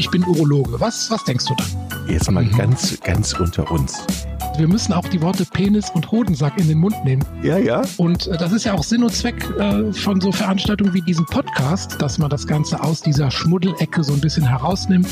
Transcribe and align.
ich 0.00 0.10
bin 0.10 0.24
Urologe. 0.24 0.80
Was, 0.80 1.08
was 1.10 1.22
denkst 1.24 1.44
du 1.44 1.54
dann? 1.54 1.66
Jetzt 2.08 2.30
mal 2.30 2.42
mhm. 2.42 2.56
ganz, 2.56 2.98
ganz 3.00 3.34
unter 3.34 3.70
uns. 3.70 4.02
Wir 4.56 4.66
müssen 4.66 4.94
auch 4.94 5.06
die 5.06 5.20
Worte 5.20 5.44
Penis 5.44 5.90
und 5.90 6.10
Hodensack 6.10 6.58
in 6.58 6.68
den 6.68 6.78
Mund 6.78 6.96
nehmen. 7.04 7.22
Ja, 7.42 7.58
ja. 7.58 7.82
Und 7.98 8.26
äh, 8.26 8.38
das 8.38 8.52
ist 8.52 8.64
ja 8.64 8.72
auch 8.72 8.82
Sinn 8.82 9.02
und 9.02 9.12
Zweck 9.12 9.44
äh, 9.58 9.92
von 9.92 10.22
so 10.22 10.32
Veranstaltungen 10.32 10.94
wie 10.94 11.02
diesem 11.02 11.26
Podcast, 11.26 12.00
dass 12.00 12.16
man 12.16 12.30
das 12.30 12.46
Ganze 12.46 12.82
aus 12.82 13.02
dieser 13.02 13.30
Schmuddelecke 13.30 14.02
so 14.02 14.14
ein 14.14 14.22
bisschen 14.22 14.48
herausnimmt. 14.48 15.06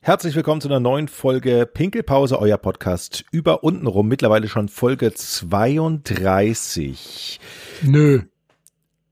Herzlich 0.00 0.34
willkommen 0.34 0.62
zu 0.62 0.68
einer 0.68 0.80
neuen 0.80 1.08
Folge 1.08 1.68
Pinkelpause, 1.70 2.38
euer 2.38 2.56
Podcast 2.56 3.26
über 3.32 3.64
untenrum. 3.64 4.08
Mittlerweile 4.08 4.48
schon 4.48 4.70
Folge 4.70 5.12
32. 5.12 7.38
Nö. 7.82 8.22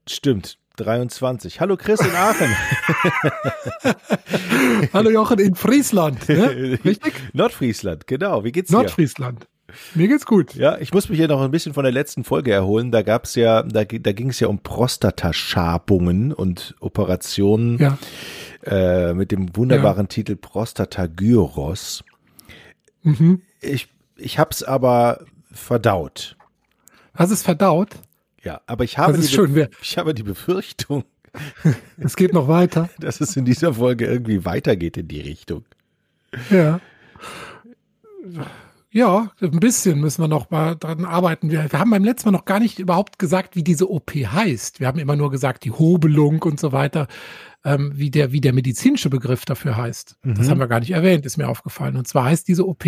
Stimmt. 0.08 0.61
23. 0.76 1.60
Hallo 1.60 1.76
Chris 1.76 2.00
in 2.00 2.10
Aachen. 2.14 2.56
Hallo 4.92 5.10
Jochen 5.10 5.38
in 5.38 5.54
Friesland. 5.54 6.28
Ne? 6.28 6.78
Richtig? 6.84 7.14
Nordfriesland, 7.32 8.06
genau. 8.06 8.44
Wie 8.44 8.52
geht's 8.52 8.70
dir? 8.70 8.76
Nordfriesland. 8.76 9.46
Mir 9.94 10.08
geht's 10.08 10.26
gut. 10.26 10.54
Ja, 10.54 10.78
ich 10.78 10.92
muss 10.92 11.08
mich 11.08 11.18
hier 11.18 11.28
noch 11.28 11.40
ein 11.40 11.50
bisschen 11.50 11.74
von 11.74 11.84
der 11.84 11.92
letzten 11.92 12.24
Folge 12.24 12.52
erholen. 12.52 12.90
Da 12.90 13.02
gab's 13.02 13.34
ja, 13.34 13.62
da, 13.62 13.84
da 13.84 14.12
ging 14.12 14.30
es 14.30 14.40
ja 14.40 14.48
um 14.48 14.58
Prostataschabungen 14.58 16.32
und 16.32 16.74
Operationen 16.80 17.78
ja. 17.78 17.98
äh, 18.64 19.14
mit 19.14 19.32
dem 19.32 19.56
wunderbaren 19.56 20.04
ja. 20.04 20.08
Titel 20.08 20.36
Prostatagyros. 20.36 22.04
Mhm. 23.02 23.42
Ich, 23.60 23.88
ich 24.16 24.38
hab's 24.38 24.62
aber 24.62 25.24
verdaut. 25.52 26.36
Hast 27.14 27.30
es 27.30 27.42
verdaut? 27.42 27.90
Ja, 28.42 28.60
aber 28.66 28.84
ich 28.84 28.98
habe, 28.98 29.18
die, 29.18 29.28
schön, 29.28 29.68
ich 29.80 29.98
habe 29.98 30.14
die 30.14 30.22
Befürchtung, 30.22 31.04
es 31.98 32.16
geht 32.16 32.32
noch 32.32 32.48
weiter, 32.48 32.90
dass 32.98 33.20
es 33.20 33.36
in 33.36 33.44
dieser 33.44 33.74
Folge 33.74 34.06
irgendwie 34.06 34.44
weitergeht 34.44 34.96
in 34.96 35.08
die 35.08 35.20
Richtung. 35.20 35.64
Ja. 36.50 36.80
Ja, 38.90 39.32
ein 39.40 39.58
bisschen 39.58 40.00
müssen 40.00 40.22
wir 40.22 40.28
noch 40.28 40.50
mal 40.50 40.76
dran 40.76 41.06
arbeiten. 41.06 41.50
Wir, 41.50 41.70
wir, 41.70 41.78
haben 41.78 41.90
beim 41.90 42.04
letzten 42.04 42.28
Mal 42.28 42.36
noch 42.36 42.44
gar 42.44 42.60
nicht 42.60 42.78
überhaupt 42.78 43.18
gesagt, 43.18 43.56
wie 43.56 43.64
diese 43.64 43.90
OP 43.90 44.10
heißt. 44.14 44.80
Wir 44.80 44.86
haben 44.86 44.98
immer 44.98 45.16
nur 45.16 45.30
gesagt, 45.30 45.64
die 45.64 45.70
Hobelung 45.70 46.42
und 46.42 46.60
so 46.60 46.72
weiter, 46.72 47.08
ähm, 47.64 47.92
wie, 47.94 48.10
der, 48.10 48.32
wie 48.32 48.42
der 48.42 48.52
medizinische 48.52 49.08
Begriff 49.08 49.46
dafür 49.46 49.78
heißt. 49.78 50.16
Mhm. 50.22 50.34
Das 50.34 50.50
haben 50.50 50.60
wir 50.60 50.68
gar 50.68 50.80
nicht 50.80 50.90
erwähnt, 50.90 51.24
ist 51.24 51.38
mir 51.38 51.48
aufgefallen. 51.48 51.96
Und 51.96 52.06
zwar 52.06 52.26
heißt 52.26 52.46
diese 52.46 52.68
OP 52.68 52.84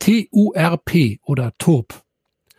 TURP 0.00 1.20
oder 1.22 1.52
TOP. 1.58 2.02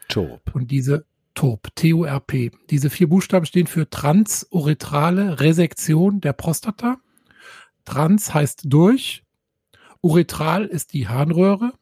TOP. 0.07 0.41
Und 0.53 0.71
diese 0.71 1.05
TORP, 1.33 1.69
T-O-R-P. 1.75 2.51
Diese 2.69 2.89
vier 2.89 3.09
Buchstaben 3.09 3.45
stehen 3.45 3.67
für 3.67 3.89
transuretrale 3.89 5.39
Resektion 5.39 6.21
der 6.21 6.33
Prostata. 6.33 6.97
Trans 7.85 8.33
heißt 8.33 8.61
durch, 8.65 9.23
uretral 10.01 10.65
ist 10.65 10.93
die 10.93 11.07
Harnröhre, 11.07 11.73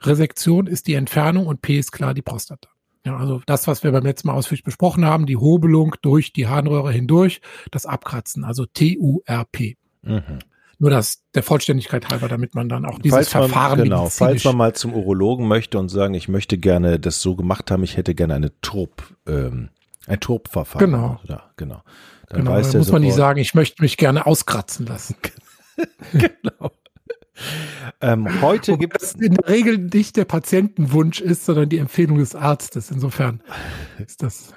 Resektion 0.00 0.66
ist 0.66 0.86
die 0.86 0.94
Entfernung 0.94 1.46
und 1.46 1.62
P 1.62 1.78
ist 1.78 1.92
klar 1.92 2.14
die 2.14 2.22
Prostata. 2.22 2.68
Ja, 3.06 3.16
also 3.16 3.42
das, 3.46 3.66
was 3.66 3.82
wir 3.84 3.92
beim 3.92 4.04
letzten 4.04 4.28
Mal 4.28 4.34
ausführlich 4.34 4.64
besprochen 4.64 5.04
haben, 5.04 5.26
die 5.26 5.36
Hobelung 5.36 5.94
durch 6.00 6.32
die 6.32 6.46
Harnröhre 6.46 6.90
hindurch, 6.90 7.40
das 7.70 7.84
Abkratzen, 7.84 8.44
also 8.44 8.64
T-U-R-P. 8.64 9.76
Mhm. 10.02 10.38
Nur 10.78 10.90
das 10.90 11.22
der 11.34 11.42
Vollständigkeit 11.42 12.08
halber, 12.08 12.28
damit 12.28 12.54
man 12.54 12.68
dann 12.68 12.84
auch 12.84 12.98
dieses 12.98 13.14
falls 13.14 13.28
Verfahren 13.30 13.78
man, 13.78 13.88
Genau, 13.88 14.08
falls 14.08 14.44
man 14.44 14.56
mal 14.56 14.74
zum 14.74 14.94
Urologen 14.94 15.46
möchte 15.46 15.78
und 15.78 15.88
sagen, 15.88 16.14
ich 16.14 16.28
möchte 16.28 16.58
gerne 16.58 16.98
das 16.98 17.20
so 17.20 17.36
gemacht 17.36 17.70
haben, 17.70 17.82
ich 17.82 17.96
hätte 17.96 18.14
gerne 18.14 18.34
eine 18.34 18.60
Turb, 18.60 19.14
ähm, 19.26 19.70
ein 20.06 20.20
Turbverfahren. 20.20 20.90
Genau. 20.90 21.20
Oder, 21.24 21.50
genau. 21.56 21.82
Dann 22.28 22.40
genau, 22.40 22.52
weiß 22.52 22.72
dann 22.72 22.80
muss 22.80 22.92
man 22.92 23.02
nicht 23.02 23.14
sagen, 23.14 23.38
ich 23.40 23.54
möchte 23.54 23.82
mich 23.82 23.96
gerne 23.96 24.26
auskratzen 24.26 24.86
lassen. 24.86 25.16
genau. 26.12 26.70
Ähm, 28.00 28.40
heute 28.42 28.78
gibt 28.78 29.02
es 29.02 29.14
in 29.14 29.34
der 29.34 29.48
Regel 29.48 29.78
nicht 29.78 30.16
der 30.16 30.24
Patientenwunsch 30.24 31.20
ist, 31.20 31.44
sondern 31.44 31.68
die 31.68 31.78
Empfehlung 31.78 32.18
des 32.18 32.34
Arztes. 32.34 32.90
Insofern 32.90 33.42
ist 33.98 34.22
das. 34.22 34.54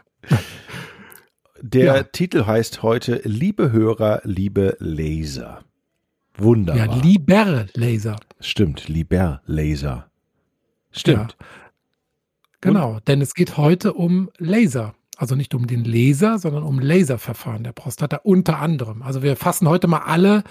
Der 1.61 1.85
ja. 1.85 2.03
Titel 2.03 2.45
heißt 2.45 2.83
heute 2.83 3.22
Liebe 3.23 3.72
Hörer, 3.72 4.22
liebe 4.23 4.77
Laser. 4.79 5.63
Wunderbar. 6.38 6.88
Ja, 6.88 7.02
Liber-Laser. 7.02 8.18
Stimmt, 8.40 8.88
Liber-Laser. 8.88 10.09
Stimmt. 10.92 11.38
Ja. 11.40 11.46
Genau, 12.62 12.96
Und? 12.96 13.08
denn 13.08 13.22
es 13.22 13.34
geht 13.34 13.58
heute 13.58 13.94
um 13.94 14.30
Laser. 14.38 14.94
Also 15.18 15.36
nicht 15.36 15.56
um 15.56 15.66
den 15.66 15.84
Laser, 15.84 16.38
sondern 16.38 16.64
um 16.64 16.80
Laserverfahren 16.80 17.64
der 17.64 17.72
Prostata 17.72 18.18
unter 18.24 18.59
anderem. 18.59 19.02
Also 19.02 19.24
wir 19.24 19.36
fassen 19.36 19.68
heute 19.68 19.88
mal 19.88 20.03
alle 20.06 20.44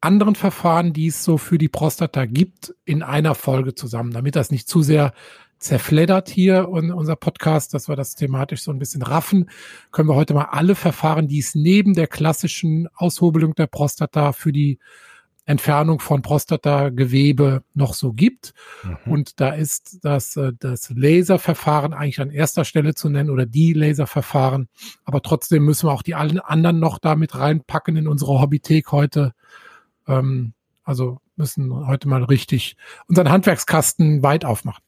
anderen 0.00 0.34
Verfahren, 0.34 0.92
die 0.92 1.08
es 1.08 1.24
so 1.24 1.36
für 1.36 1.58
die 1.58 1.68
Prostata 1.68 2.24
gibt, 2.24 2.74
in 2.84 3.02
einer 3.02 3.34
Folge 3.34 3.74
zusammen, 3.74 4.12
damit 4.12 4.36
das 4.36 4.50
nicht 4.50 4.68
zu 4.68 4.82
sehr 4.82 5.12
zerfleddert 5.58 6.28
hier 6.28 6.68
und 6.68 6.90
unser 6.90 7.16
Podcast, 7.16 7.72
dass 7.74 7.88
wir 7.88 7.96
das 7.96 8.14
thematisch 8.14 8.62
so 8.62 8.70
ein 8.70 8.78
bisschen 8.78 9.02
raffen, 9.02 9.48
können 9.92 10.08
wir 10.08 10.14
heute 10.14 10.34
mal 10.34 10.48
alle 10.50 10.74
Verfahren, 10.74 11.26
die 11.26 11.38
es 11.38 11.54
neben 11.54 11.94
der 11.94 12.06
klassischen 12.06 12.88
Aushobelung 12.94 13.54
der 13.54 13.66
Prostata 13.66 14.32
für 14.32 14.52
die 14.52 14.78
Entfernung 15.46 16.00
von 16.00 16.22
Prostatagewebe 16.22 17.62
noch 17.74 17.94
so 17.94 18.12
gibt. 18.12 18.54
Mhm. 18.82 19.12
Und 19.12 19.40
da 19.40 19.50
ist 19.50 19.98
das, 20.02 20.36
äh, 20.36 20.52
das 20.58 20.90
Laserverfahren 20.90 21.92
eigentlich 21.92 22.20
an 22.20 22.30
erster 22.30 22.64
Stelle 22.64 22.94
zu 22.94 23.08
nennen 23.08 23.30
oder 23.30 23.46
die 23.46 23.72
Laserverfahren. 23.72 24.68
Aber 25.04 25.22
trotzdem 25.22 25.64
müssen 25.64 25.88
wir 25.88 25.92
auch 25.92 26.02
die 26.02 26.14
allen 26.14 26.40
anderen 26.40 26.78
noch 26.78 26.98
damit 26.98 27.36
reinpacken 27.36 27.96
in 27.96 28.08
unsere 28.08 28.40
Hobbythek 28.40 28.90
heute. 28.92 29.32
Ähm, 30.06 30.54
also 30.82 31.18
müssen 31.36 31.86
heute 31.86 32.08
mal 32.08 32.24
richtig 32.24 32.76
unseren 33.08 33.30
Handwerkskasten 33.30 34.22
weit 34.22 34.44
aufmachen. 34.44 34.82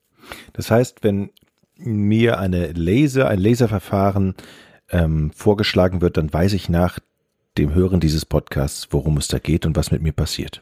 Das 0.53 0.71
heißt, 0.71 1.03
wenn 1.03 1.31
mir 1.77 2.38
eine 2.38 2.73
Laser, 2.73 3.28
ein 3.28 3.38
Laserverfahren 3.38 4.34
ähm, 4.91 5.31
vorgeschlagen 5.33 6.00
wird, 6.00 6.17
dann 6.17 6.33
weiß 6.33 6.53
ich 6.55 6.69
nach 6.69 6.99
dem 7.59 7.75
Hören 7.75 8.00
dieses 8.00 8.25
Podcasts, 8.25 8.89
worum 8.91 9.17
es 9.17 9.28
da 9.28 9.39
geht 9.39 9.67
und 9.67 9.77
was 9.77 9.91
mit 9.91 10.03
mir 10.03 10.12
passiert? 10.12 10.61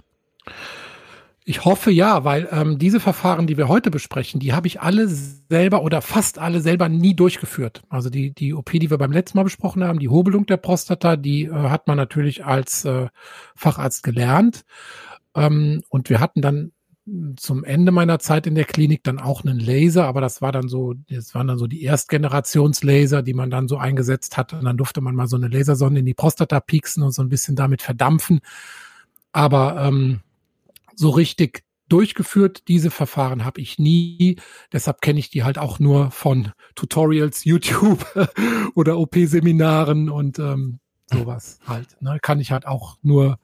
Ich 1.47 1.67
hoffe 1.67 1.91
ja, 1.91 2.25
weil 2.25 2.49
ähm, 2.53 2.79
diese 2.79 3.01
Verfahren, 3.01 3.47
die 3.47 3.59
wir 3.59 3.69
heute 3.69 3.91
besprechen, 3.91 4.41
die 4.41 4.55
habe 4.55 4.67
ich 4.67 4.81
alle 4.81 5.09
selber 5.09 5.83
oder 5.83 6.01
fast 6.01 6.39
alle 6.39 6.63
selber 6.63 6.89
nie 6.89 7.15
durchgeführt. 7.15 7.83
Also 7.91 8.09
die, 8.09 8.33
die 8.33 8.55
OP, 8.55 8.71
die 8.71 8.89
wir 8.89 8.97
beim 8.97 9.13
letzten 9.13 9.37
Mal 9.37 9.45
besprochen 9.45 9.85
haben, 9.85 9.99
die 9.99 10.09
Hobelung 10.09 10.47
der 10.47 10.57
Prostata, 10.57 11.17
die 11.17 11.45
äh, 11.45 11.53
hat 11.53 11.87
man 11.87 11.99
natürlich 11.99 12.47
als 12.47 12.87
äh, 12.87 13.09
Facharzt 13.55 14.03
gelernt. 14.03 14.65
Ähm, 15.37 15.83
und 15.91 16.09
wir 16.09 16.21
hatten 16.21 16.41
dann 16.41 16.73
zum 17.37 17.65
Ende 17.65 17.93
meiner 17.93 18.19
Zeit 18.19 18.47
in 18.47 18.55
der 18.55 18.65
Klinik 18.65 19.05
dann 19.05 19.19
auch 19.19 19.45
einen 19.45 19.59
Laser, 19.59 20.07
aber 20.07 20.23
das 20.23 20.41
war 20.41 20.53
dann 20.53 20.69
so, 20.69 20.95
das 21.11 21.35
waren 21.35 21.47
dann 21.47 21.59
so 21.59 21.67
die 21.67 21.83
Erstgenerationslaser, 21.83 23.23
die 23.23 23.35
man 23.35 23.51
dann 23.51 23.69
so 23.69 23.77
eingesetzt 23.77 24.39
hat. 24.39 24.55
Und 24.55 24.65
dann 24.65 24.79
durfte 24.79 25.03
man 25.03 25.15
mal 25.15 25.27
so 25.27 25.37
eine 25.37 25.49
Lasersonde 25.49 26.01
in 26.01 26.07
die 26.07 26.15
Prostata 26.15 26.61
pieksen 26.61 27.03
und 27.03 27.13
so 27.13 27.23
ein 27.23 27.29
bisschen 27.29 27.57
damit 27.57 27.83
verdampfen. 27.83 28.41
Aber 29.33 29.85
ähm, 29.85 30.21
so 30.95 31.11
richtig 31.11 31.65
durchgeführt, 31.89 32.69
diese 32.69 32.91
Verfahren 32.91 33.45
habe 33.45 33.61
ich 33.61 33.79
nie. 33.79 34.37
Deshalb 34.73 35.03
kenne 35.03 35.19
ich 35.19 35.29
die 35.29 35.45
halt 35.45 35.59
auch 35.59 35.79
nur 35.79 36.11
von 36.11 36.53
Tutorials, 36.75 37.45
YouTube 37.45 38.07
oder 38.75 38.99
OP-Seminaren 38.99 40.09
und 40.09 40.39
ähm, 40.39 40.79
sowas 41.13 41.59
halt. 41.67 42.01
Ne? 42.01 42.19
Kann 42.23 42.41
ich 42.41 42.51
halt 42.51 42.67
auch 42.67 42.97
nur 43.03 43.39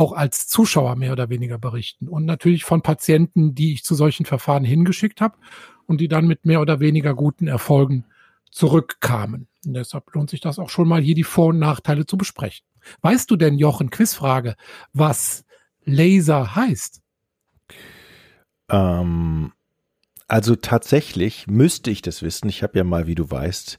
auch 0.00 0.12
als 0.12 0.48
Zuschauer 0.48 0.96
mehr 0.96 1.12
oder 1.12 1.28
weniger 1.28 1.58
berichten. 1.58 2.08
Und 2.08 2.24
natürlich 2.24 2.64
von 2.64 2.82
Patienten, 2.82 3.54
die 3.54 3.74
ich 3.74 3.84
zu 3.84 3.94
solchen 3.94 4.24
Verfahren 4.24 4.64
hingeschickt 4.64 5.20
habe 5.20 5.36
und 5.86 6.00
die 6.00 6.08
dann 6.08 6.26
mit 6.26 6.46
mehr 6.46 6.60
oder 6.60 6.80
weniger 6.80 7.14
guten 7.14 7.46
Erfolgen 7.46 8.06
zurückkamen. 8.50 9.46
Und 9.66 9.74
deshalb 9.74 10.12
lohnt 10.14 10.30
sich 10.30 10.40
das 10.40 10.58
auch 10.58 10.70
schon 10.70 10.88
mal 10.88 11.02
hier 11.02 11.14
die 11.14 11.24
Vor- 11.24 11.48
und 11.48 11.58
Nachteile 11.58 12.06
zu 12.06 12.16
besprechen. 12.16 12.66
Weißt 13.02 13.30
du 13.30 13.36
denn, 13.36 13.58
Jochen, 13.58 13.90
Quizfrage, 13.90 14.56
was 14.94 15.44
Laser 15.84 16.56
heißt? 16.56 17.02
Ähm, 18.70 19.52
also 20.28 20.56
tatsächlich 20.56 21.46
müsste 21.46 21.90
ich 21.90 22.00
das 22.00 22.22
wissen. 22.22 22.48
Ich 22.48 22.62
habe 22.62 22.78
ja 22.78 22.84
mal, 22.84 23.06
wie 23.06 23.14
du 23.14 23.30
weißt, 23.30 23.78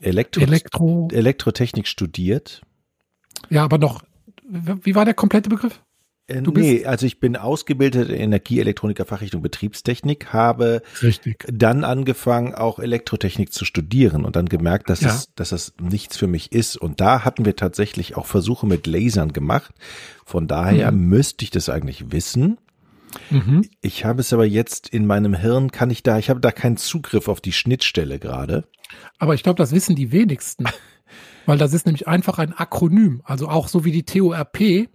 Elektro 0.00 0.42
Elektro 0.42 1.08
Elektrotechnik 1.12 1.86
studiert. 1.86 2.60
Ja, 3.48 3.64
aber 3.64 3.78
noch 3.78 4.02
wie 4.52 4.94
war 4.94 5.04
der 5.04 5.14
komplette 5.14 5.48
Begriff? 5.48 5.80
Äh, 6.26 6.42
du 6.42 6.52
nee, 6.52 6.84
also 6.84 7.06
ich 7.06 7.20
bin 7.20 7.36
ausgebildeter 7.36 8.12
Energieelektroniker 8.12 9.04
Fachrichtung 9.04 9.42
Betriebstechnik, 9.42 10.32
habe 10.32 10.82
Richtig. 11.02 11.44
dann 11.48 11.84
angefangen, 11.84 12.54
auch 12.54 12.78
Elektrotechnik 12.78 13.52
zu 13.52 13.64
studieren 13.64 14.24
und 14.24 14.36
dann 14.36 14.46
gemerkt, 14.46 14.90
dass, 14.90 15.00
ja. 15.00 15.08
es, 15.08 15.34
dass 15.34 15.52
es 15.52 15.74
nichts 15.80 16.16
für 16.16 16.26
mich 16.26 16.52
ist. 16.52 16.76
Und 16.76 17.00
da 17.00 17.24
hatten 17.24 17.44
wir 17.44 17.56
tatsächlich 17.56 18.16
auch 18.16 18.26
Versuche 18.26 18.66
mit 18.66 18.86
Lasern 18.86 19.32
gemacht. 19.32 19.74
Von 20.24 20.46
daher 20.46 20.92
mhm. 20.92 21.08
müsste 21.08 21.44
ich 21.44 21.50
das 21.50 21.68
eigentlich 21.68 22.12
wissen. 22.12 22.58
Mhm. 23.30 23.68
Ich 23.82 24.04
habe 24.04 24.20
es 24.20 24.32
aber 24.32 24.46
jetzt 24.46 24.88
in 24.88 25.06
meinem 25.06 25.34
Hirn, 25.34 25.70
kann 25.70 25.90
ich 25.90 26.02
da, 26.02 26.18
ich 26.18 26.30
habe 26.30 26.40
da 26.40 26.50
keinen 26.50 26.76
Zugriff 26.76 27.28
auf 27.28 27.40
die 27.40 27.52
Schnittstelle 27.52 28.18
gerade. 28.18 28.64
Aber 29.18 29.34
ich 29.34 29.42
glaube, 29.42 29.58
das 29.58 29.72
wissen 29.72 29.96
die 29.96 30.12
wenigsten. 30.12 30.64
Weil 31.46 31.58
das 31.58 31.72
ist 31.72 31.86
nämlich 31.86 32.08
einfach 32.08 32.38
ein 32.38 32.52
Akronym. 32.52 33.22
Also 33.24 33.48
auch 33.48 33.68
so 33.68 33.84
wie 33.84 33.92
die 33.92 34.04
TORP 34.04 34.88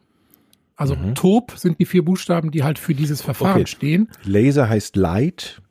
Also 0.76 0.96
mhm. 0.96 1.16
TOP 1.16 1.54
sind 1.56 1.80
die 1.80 1.86
vier 1.86 2.04
Buchstaben, 2.04 2.52
die 2.52 2.64
halt 2.64 2.80
für 2.80 2.94
dieses 2.94 3.22
Verfahren 3.22 3.62
okay. 3.62 3.68
stehen. 3.68 4.10
Laser 4.24 4.70
heißt 4.70 4.96
Light. 4.96 5.62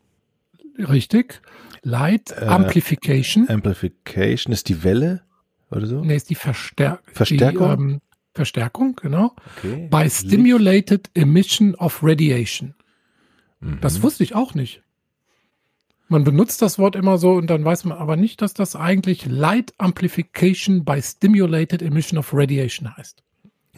Richtig. 0.79 1.41
Light 1.83 2.33
äh, 2.33 2.47
Amplification. 2.47 3.49
Amplification 3.49 4.53
ist 4.53 4.69
die 4.69 4.83
Welle 4.83 5.23
oder 5.71 5.87
so? 5.87 6.05
Nee, 6.05 6.17
ist 6.17 6.31
die 6.31 6.35
Verstär 6.35 7.01
Verstärkung. 7.13 7.77
Die, 7.77 7.83
ähm, 7.83 8.01
Verstärkung, 8.35 8.97
genau. 8.97 9.35
Okay. 9.57 9.89
By 9.91 10.11
Stimulated 10.11 11.11
Emission 11.15 11.75
of 11.77 12.01
Radiation. 12.03 12.75
Mhm. 13.61 13.79
Das 13.81 14.03
wusste 14.03 14.25
ich 14.25 14.35
auch 14.35 14.55
nicht. 14.55 14.83
Man 16.09 16.23
benutzt 16.23 16.63
das 16.63 16.79
Wort 16.79 16.95
immer 16.95 17.19
so 17.19 17.33
und 17.33 17.49
dann 17.49 17.65
weiß 17.65 17.85
man 17.85 17.99
aber 17.99 18.17
nicht, 18.17 18.41
dass 18.41 18.55
das 18.55 18.77
eigentlich 18.77 19.27
Light 19.27 19.75
Amplification 19.79 20.85
by 20.85 21.03
Stimulated 21.03 21.83
Emission 21.83 22.19
of 22.19 22.33
Radiation 22.33 22.97
heißt. 22.97 23.25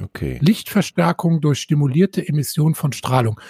Okay. 0.01 0.39
Lichtverstärkung 0.41 1.41
durch 1.41 1.61
stimulierte 1.61 2.27
Emission 2.27 2.75
von 2.75 2.93
Strahlung. 2.93 3.41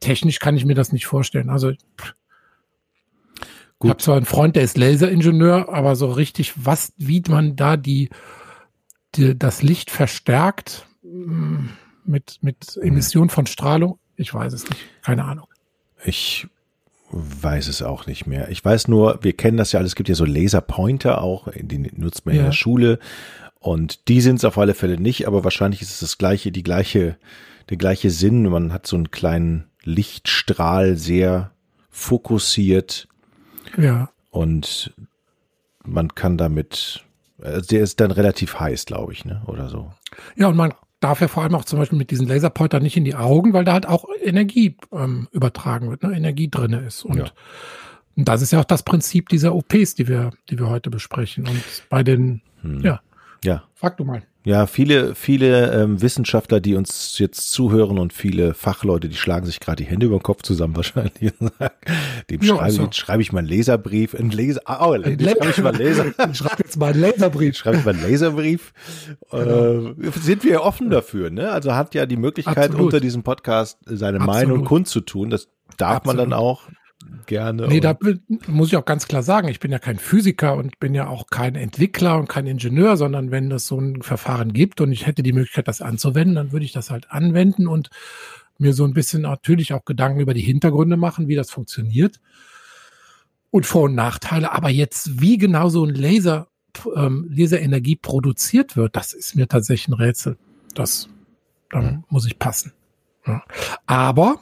Technisch 0.00 0.38
kann 0.38 0.56
ich 0.56 0.64
mir 0.64 0.74
das 0.74 0.92
nicht 0.92 1.06
vorstellen. 1.06 1.50
Also 1.50 1.68
Gut. 1.68 1.78
ich 3.82 3.90
habe 3.90 4.02
zwar 4.02 4.16
einen 4.16 4.26
Freund, 4.26 4.56
der 4.56 4.62
ist 4.62 4.78
Laseringenieur, 4.78 5.68
aber 5.72 5.96
so 5.96 6.10
richtig, 6.10 6.54
was, 6.56 6.92
wie 6.96 7.22
man 7.28 7.56
da 7.56 7.76
die, 7.76 8.08
die 9.16 9.36
das 9.36 9.62
Licht 9.62 9.90
verstärkt 9.90 10.86
mm, 11.02 11.66
mit, 12.04 12.38
mit 12.42 12.76
Emission 12.80 13.28
von 13.30 13.46
Strahlung, 13.46 13.98
ich 14.16 14.32
weiß 14.32 14.52
es 14.52 14.68
nicht. 14.68 14.80
Keine 15.02 15.24
Ahnung. 15.24 15.46
Ich 16.04 16.46
weiß 17.10 17.68
es 17.68 17.82
auch 17.82 18.06
nicht 18.06 18.26
mehr. 18.26 18.50
Ich 18.50 18.64
weiß 18.64 18.88
nur, 18.88 19.18
wir 19.22 19.32
kennen 19.32 19.56
das 19.56 19.72
ja 19.72 19.80
alles, 19.80 19.92
es 19.92 19.96
gibt 19.96 20.08
ja 20.08 20.14
so 20.14 20.24
Laserpointer 20.24 21.22
auch, 21.22 21.48
die 21.54 21.78
nutzt 21.78 22.26
man 22.26 22.34
ja. 22.34 22.40
in 22.42 22.46
der 22.46 22.52
Schule. 22.52 22.98
Und 23.60 24.08
die 24.08 24.20
sind 24.20 24.36
es 24.36 24.44
auf 24.44 24.58
alle 24.58 24.74
Fälle 24.74 24.98
nicht, 25.00 25.26
aber 25.26 25.42
wahrscheinlich 25.44 25.82
ist 25.82 25.90
es 25.90 26.00
das 26.00 26.18
gleiche, 26.18 26.52
die 26.52 26.62
gleiche, 26.62 27.16
der 27.70 27.76
gleiche 27.76 28.10
Sinn. 28.10 28.48
Man 28.48 28.72
hat 28.72 28.86
so 28.86 28.96
einen 28.96 29.10
kleinen 29.10 29.64
Lichtstrahl 29.82 30.96
sehr 30.96 31.50
fokussiert. 31.90 33.08
Ja. 33.76 34.10
Und 34.30 34.92
man 35.84 36.14
kann 36.14 36.38
damit, 36.38 37.04
also 37.42 37.66
der 37.66 37.80
ist 37.80 38.00
dann 38.00 38.10
relativ 38.10 38.60
heiß, 38.60 38.84
glaube 38.84 39.12
ich, 39.12 39.24
ne? 39.24 39.42
Oder 39.46 39.68
so. 39.68 39.92
Ja, 40.36 40.48
und 40.48 40.56
man 40.56 40.72
darf 41.00 41.20
ja 41.20 41.28
vor 41.28 41.42
allem 41.42 41.54
auch 41.54 41.64
zum 41.64 41.78
Beispiel 41.78 41.98
mit 41.98 42.10
diesen 42.10 42.26
Laserpointer 42.26 42.80
nicht 42.80 42.96
in 42.96 43.04
die 43.04 43.14
Augen, 43.14 43.52
weil 43.52 43.64
da 43.64 43.72
halt 43.72 43.86
auch 43.86 44.06
Energie 44.22 44.76
ähm, 44.92 45.28
übertragen 45.32 45.90
wird, 45.90 46.02
ne? 46.02 46.16
Energie 46.16 46.50
drinne 46.50 46.80
ist. 46.80 47.04
Und, 47.04 47.18
ja. 47.18 47.26
und 48.16 48.28
das 48.28 48.42
ist 48.42 48.52
ja 48.52 48.60
auch 48.60 48.64
das 48.64 48.82
Prinzip 48.82 49.28
dieser 49.28 49.54
OPs, 49.54 49.94
die 49.94 50.08
wir, 50.08 50.30
die 50.50 50.58
wir 50.58 50.68
heute 50.68 50.90
besprechen. 50.90 51.46
Und 51.46 51.62
bei 51.88 52.02
den, 52.02 52.42
hm. 52.62 52.80
ja. 52.80 53.00
Ja. 53.44 53.62
Frag 53.74 53.96
du 53.96 54.04
mal. 54.04 54.22
Ja, 54.48 54.66
viele, 54.66 55.14
viele 55.14 55.72
ähm, 55.72 56.00
Wissenschaftler, 56.00 56.58
die 56.60 56.74
uns 56.74 57.18
jetzt 57.18 57.52
zuhören 57.52 57.98
und 57.98 58.14
viele 58.14 58.54
Fachleute, 58.54 59.10
die 59.10 59.16
schlagen 59.16 59.44
sich 59.44 59.60
gerade 59.60 59.84
die 59.84 59.90
Hände 59.90 60.06
über 60.06 60.16
den 60.16 60.22
Kopf 60.22 60.40
zusammen 60.40 60.74
wahrscheinlich. 60.76 61.34
Dem 62.30 62.40
ja, 62.40 62.56
schreibe, 62.56 62.72
so. 62.72 62.88
ich, 62.90 62.96
schreibe 62.96 63.20
ich 63.20 63.30
mal 63.30 63.40
einen 63.40 63.48
Leserbrief, 63.48 64.14
einen 64.14 64.30
Leser, 64.30 64.62
oh, 64.66 64.92
ein 64.92 65.20
schreibe 65.20 65.50
ich 65.50 65.58
mal 65.58 65.76
Leser. 65.76 66.06
ich 66.06 66.38
schreibe 66.38 66.62
jetzt 66.64 66.78
mal 66.78 66.92
einen 66.94 67.00
Leserbrief. 67.02 67.56
Schreibe 67.58 67.76
ich 67.76 67.84
mal 67.84 67.94
einen 67.94 68.08
Leserbrief. 68.08 68.72
Genau. 69.30 69.90
Äh, 69.90 70.10
sind 70.18 70.44
wir 70.44 70.62
offen 70.62 70.88
dafür, 70.88 71.28
ne? 71.30 71.50
Also 71.50 71.74
hat 71.74 71.94
ja 71.94 72.06
die 72.06 72.16
Möglichkeit, 72.16 72.56
Absolut. 72.56 72.86
unter 72.86 73.00
diesem 73.00 73.22
Podcast 73.22 73.78
seine 73.84 74.20
Absolut. 74.20 74.48
Meinung 74.48 74.64
kundzutun. 74.64 75.28
Das 75.28 75.48
darf 75.76 75.98
Absolut. 75.98 76.16
man 76.16 76.30
dann 76.30 76.38
auch 76.38 76.62
gerne. 77.26 77.68
Nee, 77.68 77.80
da 77.80 77.96
muss 78.46 78.68
ich 78.68 78.76
auch 78.76 78.84
ganz 78.84 79.06
klar 79.06 79.22
sagen, 79.22 79.48
ich 79.48 79.60
bin 79.60 79.70
ja 79.70 79.78
kein 79.78 79.98
Physiker 79.98 80.56
und 80.56 80.78
bin 80.80 80.94
ja 80.94 81.08
auch 81.08 81.28
kein 81.28 81.54
Entwickler 81.54 82.18
und 82.18 82.28
kein 82.28 82.46
Ingenieur, 82.46 82.96
sondern 82.96 83.30
wenn 83.30 83.50
es 83.52 83.66
so 83.66 83.78
ein 83.80 84.02
Verfahren 84.02 84.52
gibt 84.52 84.80
und 84.80 84.92
ich 84.92 85.06
hätte 85.06 85.22
die 85.22 85.32
Möglichkeit, 85.32 85.68
das 85.68 85.80
anzuwenden, 85.80 86.34
dann 86.34 86.52
würde 86.52 86.64
ich 86.64 86.72
das 86.72 86.90
halt 86.90 87.10
anwenden 87.10 87.68
und 87.68 87.90
mir 88.58 88.72
so 88.72 88.84
ein 88.84 88.94
bisschen 88.94 89.22
natürlich 89.22 89.72
auch 89.72 89.84
Gedanken 89.84 90.20
über 90.20 90.34
die 90.34 90.42
Hintergründe 90.42 90.96
machen, 90.96 91.28
wie 91.28 91.36
das 91.36 91.50
funktioniert 91.50 92.20
und 93.50 93.66
Vor- 93.66 93.84
und 93.84 93.94
Nachteile. 93.94 94.52
Aber 94.52 94.68
jetzt, 94.68 95.20
wie 95.20 95.38
genau 95.38 95.68
so 95.68 95.84
ein 95.84 95.94
Laser, 95.94 96.48
ähm, 96.96 97.28
Laserenergie 97.30 97.96
produziert 97.96 98.76
wird, 98.76 98.96
das 98.96 99.12
ist 99.12 99.36
mir 99.36 99.46
tatsächlich 99.46 99.88
ein 99.88 99.94
Rätsel. 99.94 100.36
Das, 100.74 101.08
da 101.70 101.80
mhm. 101.80 102.04
muss 102.08 102.26
ich 102.26 102.38
passen. 102.38 102.72
Ja. 103.26 103.42
Aber 103.86 104.40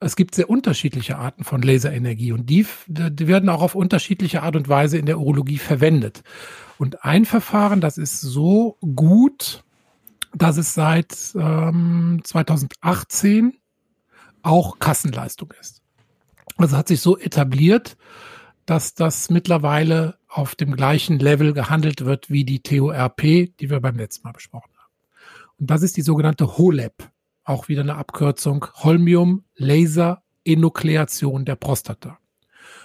es 0.00 0.16
gibt 0.16 0.34
sehr 0.34 0.50
unterschiedliche 0.50 1.18
Arten 1.18 1.44
von 1.44 1.62
Laserenergie 1.62 2.32
und 2.32 2.50
die, 2.50 2.66
die, 2.86 3.26
werden 3.26 3.48
auch 3.48 3.62
auf 3.62 3.74
unterschiedliche 3.74 4.42
Art 4.42 4.56
und 4.56 4.68
Weise 4.68 4.98
in 4.98 5.06
der 5.06 5.18
Urologie 5.18 5.58
verwendet. 5.58 6.22
Und 6.78 7.04
ein 7.04 7.24
Verfahren, 7.24 7.80
das 7.80 7.98
ist 7.98 8.20
so 8.20 8.76
gut, 8.94 9.64
dass 10.34 10.56
es 10.56 10.74
seit 10.74 11.16
ähm, 11.36 12.20
2018 12.24 13.54
auch 14.42 14.78
Kassenleistung 14.78 15.52
ist. 15.60 15.80
Also 16.56 16.76
hat 16.76 16.88
sich 16.88 17.00
so 17.00 17.16
etabliert, 17.16 17.96
dass 18.66 18.94
das 18.94 19.30
mittlerweile 19.30 20.18
auf 20.28 20.54
dem 20.54 20.74
gleichen 20.74 21.18
Level 21.18 21.52
gehandelt 21.52 22.04
wird 22.04 22.30
wie 22.30 22.44
die 22.44 22.60
TORP, 22.60 23.20
die 23.20 23.70
wir 23.70 23.80
beim 23.80 23.96
letzten 23.96 24.26
Mal 24.26 24.32
besprochen 24.32 24.72
haben. 24.76 24.92
Und 25.58 25.70
das 25.70 25.82
ist 25.82 25.96
die 25.96 26.02
sogenannte 26.02 26.58
HOLEP 26.58 27.10
auch 27.44 27.68
wieder 27.68 27.82
eine 27.82 27.96
Abkürzung, 27.96 28.66
Holmium 28.74 29.44
Laser 29.56 30.22
Enukleation 30.44 31.44
der 31.44 31.56
Prostata. 31.56 32.18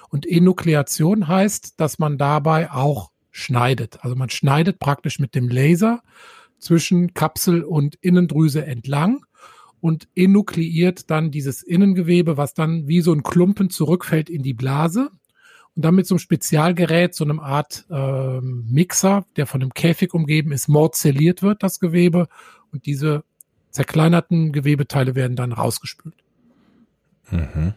Und 0.09 0.25
Enukleation 0.25 1.27
heißt, 1.27 1.79
dass 1.79 1.99
man 1.99 2.17
dabei 2.17 2.71
auch 2.71 3.11
schneidet. 3.31 4.03
Also 4.03 4.15
man 4.15 4.29
schneidet 4.29 4.79
praktisch 4.79 5.19
mit 5.19 5.35
dem 5.35 5.49
Laser 5.49 6.01
zwischen 6.57 7.13
Kapsel 7.13 7.63
und 7.63 7.95
Innendrüse 8.01 8.65
entlang 8.65 9.25
und 9.81 10.07
enukleiert 10.15 11.09
dann 11.09 11.31
dieses 11.31 11.63
Innengewebe, 11.63 12.37
was 12.37 12.53
dann 12.53 12.87
wie 12.87 13.01
so 13.01 13.13
ein 13.13 13.23
Klumpen 13.23 13.69
zurückfällt 13.69 14.29
in 14.29 14.43
die 14.43 14.53
Blase 14.53 15.09
und 15.75 15.85
dann 15.85 15.95
mit 15.95 16.07
so 16.07 16.15
einem 16.15 16.19
Spezialgerät, 16.19 17.15
so 17.15 17.23
einem 17.23 17.39
Art 17.39 17.85
äh, 17.89 18.41
Mixer, 18.41 19.25
der 19.37 19.45
von 19.45 19.61
einem 19.61 19.73
Käfig 19.73 20.13
umgeben 20.13 20.51
ist, 20.51 20.67
morzelliert 20.67 21.41
wird, 21.41 21.63
das 21.63 21.79
Gewebe 21.79 22.27
und 22.71 22.85
diese 22.85 23.23
zerkleinerten 23.69 24.51
Gewebeteile 24.51 25.15
werden 25.15 25.35
dann 25.35 25.51
rausgespült. 25.51 26.15
Mhm. 27.31 27.73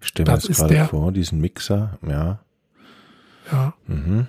Ich 0.00 0.08
stelle 0.08 0.30
mir 0.30 0.38
das, 0.38 0.46
gerade 0.46 0.84
vor, 0.86 1.12
diesen 1.12 1.40
Mixer, 1.40 1.98
ja. 2.06 2.40
Ja. 3.50 3.74
Mhm. 3.86 4.26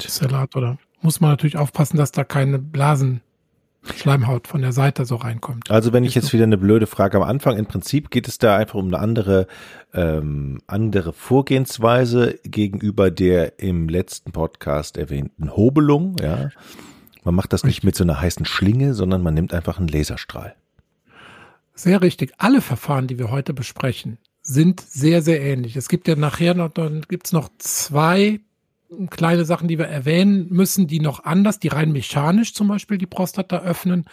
Salat 0.00 0.56
oder 0.56 0.78
muss 1.00 1.20
man 1.20 1.30
natürlich 1.30 1.56
aufpassen, 1.56 1.96
dass 1.96 2.10
da 2.10 2.24
keine 2.24 2.58
Blasen 2.58 3.20
Schleimhaut 3.94 4.48
von 4.48 4.60
der 4.60 4.72
Seite 4.72 5.04
so 5.04 5.16
reinkommt. 5.16 5.70
Also 5.70 5.92
wenn 5.92 6.04
ich 6.04 6.14
jetzt 6.14 6.32
wieder 6.32 6.44
eine 6.44 6.58
blöde 6.58 6.86
Frage 6.86 7.16
am 7.16 7.22
Anfang, 7.22 7.56
im 7.56 7.66
Prinzip 7.66 8.10
geht 8.10 8.28
es 8.28 8.38
da 8.38 8.56
einfach 8.56 8.74
um 8.74 8.88
eine 8.88 8.98
andere, 8.98 9.46
ähm, 9.94 10.60
andere 10.66 11.12
Vorgehensweise 11.12 12.38
gegenüber 12.44 13.10
der 13.10 13.58
im 13.60 13.88
letzten 13.88 14.32
Podcast 14.32 14.96
erwähnten 14.96 15.56
Hobelung, 15.56 16.16
ja. 16.20 16.50
Man 17.28 17.34
macht 17.34 17.52
das 17.52 17.62
nicht 17.62 17.84
mit 17.84 17.94
so 17.94 18.04
einer 18.04 18.22
heißen 18.22 18.46
Schlinge, 18.46 18.94
sondern 18.94 19.22
man 19.22 19.34
nimmt 19.34 19.52
einfach 19.52 19.76
einen 19.76 19.88
Laserstrahl. 19.88 20.56
Sehr 21.74 22.00
richtig. 22.00 22.32
Alle 22.38 22.62
Verfahren, 22.62 23.06
die 23.06 23.18
wir 23.18 23.30
heute 23.30 23.52
besprechen, 23.52 24.16
sind 24.40 24.80
sehr, 24.80 25.20
sehr 25.20 25.38
ähnlich. 25.38 25.76
Es 25.76 25.90
gibt 25.90 26.08
ja 26.08 26.16
nachher 26.16 26.54
noch, 26.54 26.70
dann 26.70 27.02
gibt 27.02 27.26
es 27.26 27.34
noch 27.34 27.50
zwei 27.58 28.40
kleine 29.10 29.44
Sachen, 29.44 29.68
die 29.68 29.76
wir 29.76 29.88
erwähnen 29.88 30.46
müssen, 30.48 30.86
die 30.86 31.00
noch 31.00 31.22
anders, 31.22 31.58
die 31.58 31.68
rein 31.68 31.92
mechanisch 31.92 32.54
zum 32.54 32.66
Beispiel 32.66 32.96
die 32.96 33.04
Prostata 33.04 33.58
öffnen. 33.58 34.06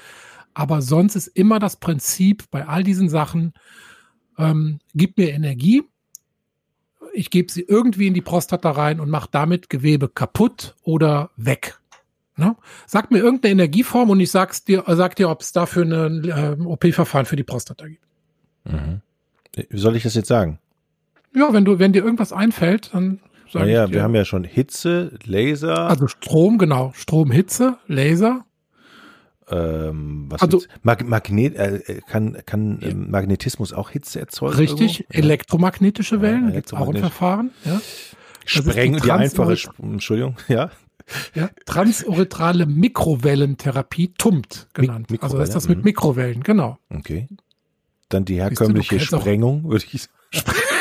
Aber 0.54 0.82
sonst 0.82 1.16
ist 1.16 1.28
immer 1.28 1.60
das 1.60 1.78
Prinzip 1.78 2.44
bei 2.52 2.68
all 2.68 2.84
diesen 2.84 3.08
Sachen, 3.08 3.54
ähm, 4.38 4.80
gib 4.94 5.18
mir 5.18 5.32
Energie, 5.32 5.84
ich 7.14 7.30
gebe 7.30 7.50
sie 7.50 7.62
irgendwie 7.62 8.08
in 8.08 8.14
die 8.14 8.20
Prostata 8.20 8.72
rein 8.72 9.00
und 9.00 9.10
mache 9.10 9.30
damit 9.32 9.70
Gewebe 9.70 10.10
kaputt 10.10 10.76
oder 10.84 11.30
weg. 11.38 11.80
Ne? 12.38 12.56
Sag 12.86 13.12
mir 13.12 13.20
irgendeine 13.20 13.54
Energieform 13.54 14.10
und 14.10 14.20
ich 14.20 14.32
sag's 14.32 14.64
dir, 14.64 14.84
sag 14.88 15.16
dir, 15.16 15.30
ob 15.30 15.42
es 15.42 15.54
dafür 15.54 15.86
ein 15.86 16.26
äh, 16.26 16.58
OP-Verfahren 16.64 17.26
für 17.26 17.38
die 17.38 17.44
Prostata 17.44 17.88
gibt. 17.88 18.04
Mhm. 18.66 19.02
Wie 19.70 19.78
soll 19.78 19.96
ich 19.96 20.04
das 20.04 20.16
jetzt 20.16 20.28
sagen? 20.28 20.60
Ja, 21.34 21.54
wenn 21.54 21.64
du, 21.66 21.80
wenn 21.80 21.94
dir 21.94 22.04
irgendwas 22.04 22.34
einfällt, 22.34 22.94
dann 22.94 23.20
sag 23.52 23.62
naja, 23.62 23.86
ich 23.86 23.90
dir. 23.90 23.96
wir 23.96 24.04
haben 24.04 24.16
ja 24.16 24.26
schon 24.26 24.44
Hitze, 24.44 25.18
Laser. 25.24 25.90
Also 25.90 26.08
Strom, 26.08 26.58
genau. 26.58 26.92
Strom, 26.96 27.32
Hitze, 27.32 27.78
Laser. 27.88 28.46
Ähm, 29.48 30.26
was 30.30 30.42
also, 30.42 30.64
Mag 30.82 31.08
Magnet, 31.08 31.56
äh, 31.56 32.02
kann, 32.08 32.38
kann 32.46 32.80
ja. 32.82 32.94
Magnetismus 32.96 33.74
auch 33.74 33.92
Hitze 33.92 34.20
erzeugen? 34.20 34.56
Richtig, 34.56 35.02
irgendwo? 35.02 35.20
elektromagnetische 35.20 36.22
Wellen, 36.22 36.46
ja, 36.46 36.52
elektromagnetisch. 36.52 37.04
auch 37.04 37.06
ein 37.06 37.12
Verfahren. 37.12 37.52
Ja. 37.64 37.82
Sprengen, 38.46 38.98
die, 38.98 39.04
die 39.04 39.12
einfache, 39.12 39.58
Entschuldigung, 39.82 40.36
ja. 40.48 40.72
Ja, 41.34 41.50
transuretrale 41.66 42.66
Mikrowellentherapie, 42.66 44.14
TUMT 44.18 44.68
genannt. 44.74 45.12
Mik 45.12 45.24
also 45.24 45.40
ist 45.40 45.56
das 45.56 45.68
mit 45.68 45.80
mhm. 45.80 45.84
Mikrowellen, 45.86 46.44
genau. 46.44 46.78
Okay. 46.90 47.28
Dann 48.10 48.26
die 48.26 48.36
herkömmliche 48.36 48.98
du, 48.98 49.06
Sprengung, 49.06 49.70
würde 49.70 49.86
ich 49.92 50.02
sagen. 50.02 50.58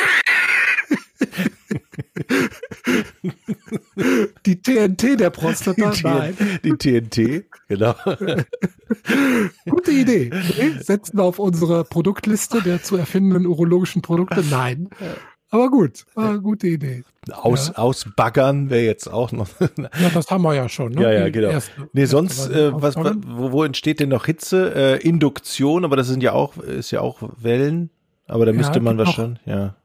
Die 4.46 4.60
TNT 4.60 5.18
der 5.18 5.30
Prostata? 5.30 5.90
Die, 5.90 6.02
Nein. 6.02 6.36
Die 6.64 6.72
TNT, 6.72 7.44
genau. 7.68 7.94
Gute 9.68 9.90
Idee. 9.90 10.30
Setzen 10.80 11.18
wir 11.18 11.24
auf 11.24 11.38
unsere 11.38 11.84
Produktliste 11.84 12.62
der 12.62 12.82
zu 12.82 12.96
erfindenden 12.96 13.46
urologischen 13.46 14.02
Produkte? 14.02 14.44
Nein. 14.50 14.90
Aber 15.54 15.70
gut, 15.70 16.04
äh, 16.16 16.38
gute 16.38 16.66
Idee. 16.66 17.04
Aus, 17.30 17.68
ja. 17.68 17.74
Ausbaggern 17.76 18.70
wäre 18.70 18.82
jetzt 18.82 19.06
auch 19.06 19.30
noch. 19.30 19.48
ja, 19.60 20.10
das 20.12 20.28
haben 20.28 20.42
wir 20.42 20.52
ja 20.52 20.68
schon. 20.68 20.90
Ne? 20.90 21.02
Ja, 21.02 21.12
ja, 21.12 21.28
genau. 21.28 21.50
Erste, 21.50 21.88
nee, 21.92 22.06
sonst, 22.06 22.50
äh, 22.50 22.72
was, 22.74 22.96
wo, 22.96 23.52
wo 23.52 23.62
entsteht 23.62 24.00
denn 24.00 24.08
noch 24.08 24.26
Hitze? 24.26 24.74
Äh, 24.74 25.08
Induktion, 25.08 25.84
aber 25.84 25.94
das 25.94 26.08
sind 26.08 26.24
ja 26.24 26.32
auch, 26.32 26.56
ist 26.56 26.90
ja 26.90 27.02
auch 27.02 27.22
Wellen. 27.40 27.90
Aber 28.26 28.46
da 28.46 28.50
ja, 28.50 28.58
müsste 28.58 28.80
man 28.80 28.98
wahrscheinlich, 28.98 29.38
ja. 29.46 29.76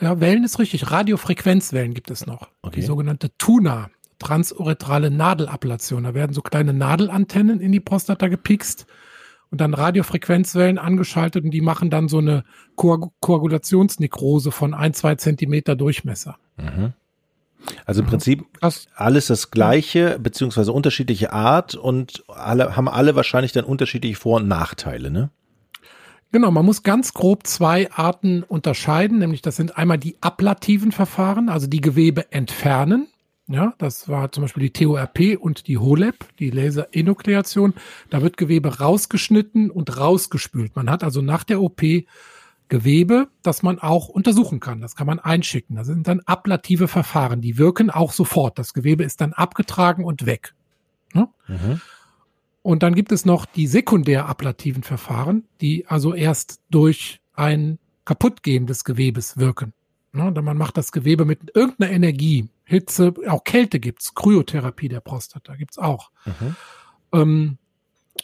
Ja, 0.00 0.20
Wellen 0.20 0.44
ist 0.44 0.58
richtig. 0.58 0.90
Radiofrequenzwellen 0.90 1.94
gibt 1.94 2.10
es 2.10 2.26
noch. 2.26 2.48
Okay. 2.60 2.80
Die 2.80 2.86
sogenannte 2.86 3.30
TUNA, 3.38 3.88
transuretrale 4.18 5.10
Nadelablation. 5.10 6.04
Da 6.04 6.12
werden 6.12 6.34
so 6.34 6.42
kleine 6.42 6.74
Nadelantennen 6.74 7.60
in 7.60 7.72
die 7.72 7.80
Prostata 7.80 8.28
gepikst 8.28 8.86
und 9.56 9.62
dann 9.62 9.72
Radiofrequenzwellen 9.72 10.76
angeschaltet 10.76 11.46
und 11.46 11.50
die 11.50 11.62
machen 11.62 11.88
dann 11.88 12.08
so 12.08 12.18
eine 12.18 12.44
Koag 12.74 13.08
Koagulationsnekrose 13.20 14.50
von 14.50 14.74
ein, 14.74 14.92
zwei 14.92 15.14
Zentimeter 15.14 15.74
Durchmesser. 15.76 16.36
Mhm. 16.58 16.92
Also 17.86 18.02
im 18.02 18.06
Prinzip 18.06 18.44
das, 18.60 18.86
alles 18.94 19.28
das 19.28 19.50
gleiche, 19.50 20.18
beziehungsweise 20.18 20.72
unterschiedliche 20.72 21.32
Art 21.32 21.74
und 21.74 22.22
alle 22.28 22.76
haben 22.76 22.86
alle 22.86 23.16
wahrscheinlich 23.16 23.52
dann 23.52 23.64
unterschiedliche 23.64 24.16
Vor- 24.16 24.36
und 24.36 24.46
Nachteile, 24.46 25.10
ne? 25.10 25.30
Genau, 26.32 26.50
man 26.50 26.66
muss 26.66 26.82
ganz 26.82 27.14
grob 27.14 27.46
zwei 27.46 27.90
Arten 27.92 28.42
unterscheiden, 28.42 29.20
nämlich 29.20 29.40
das 29.40 29.56
sind 29.56 29.78
einmal 29.78 29.96
die 29.96 30.16
ablativen 30.20 30.92
Verfahren, 30.92 31.48
also 31.48 31.66
die 31.66 31.80
Gewebe 31.80 32.30
entfernen. 32.30 33.08
Ja, 33.48 33.74
das 33.78 34.08
war 34.08 34.32
zum 34.32 34.42
Beispiel 34.42 34.68
die 34.68 34.84
TORP 34.84 35.38
und 35.38 35.68
die 35.68 35.78
HOLEP, 35.78 36.36
die 36.38 36.50
Laserenukleation. 36.50 37.74
Da 38.10 38.20
wird 38.20 38.36
Gewebe 38.36 38.78
rausgeschnitten 38.78 39.70
und 39.70 39.96
rausgespült. 39.96 40.74
Man 40.74 40.90
hat 40.90 41.04
also 41.04 41.22
nach 41.22 41.44
der 41.44 41.60
OP 41.60 41.82
Gewebe, 42.68 43.28
das 43.42 43.62
man 43.62 43.78
auch 43.78 44.08
untersuchen 44.08 44.58
kann. 44.58 44.80
Das 44.80 44.96
kann 44.96 45.06
man 45.06 45.20
einschicken. 45.20 45.76
Das 45.76 45.86
sind 45.86 46.08
dann 46.08 46.20
ablative 46.20 46.88
Verfahren. 46.88 47.40
Die 47.40 47.58
wirken 47.58 47.90
auch 47.90 48.10
sofort. 48.10 48.58
Das 48.58 48.74
Gewebe 48.74 49.04
ist 49.04 49.20
dann 49.20 49.32
abgetragen 49.32 50.04
und 50.04 50.26
weg. 50.26 50.54
Ja? 51.14 51.28
Mhm. 51.46 51.80
Und 52.62 52.82
dann 52.82 52.96
gibt 52.96 53.12
es 53.12 53.24
noch 53.24 53.46
die 53.46 53.68
sekundär 53.68 54.26
ablativen 54.26 54.82
Verfahren, 54.82 55.44
die 55.60 55.86
also 55.86 56.14
erst 56.14 56.60
durch 56.68 57.20
ein 57.34 57.78
Kaputtgehen 58.04 58.66
des 58.66 58.82
Gewebes 58.82 59.36
wirken. 59.36 59.72
Ja, 60.16 60.30
man 60.42 60.56
macht 60.56 60.76
das 60.76 60.92
Gewebe 60.92 61.24
mit 61.24 61.54
irgendeiner 61.54 61.92
Energie, 61.92 62.48
Hitze, 62.64 63.14
auch 63.28 63.44
Kälte 63.44 63.80
gibt's, 63.80 64.14
Kryotherapie 64.14 64.88
der 64.88 65.00
Prostata 65.00 65.56
gibt's 65.56 65.78
auch. 65.78 66.10
Mhm. 66.24 66.56
Ähm, 67.12 67.58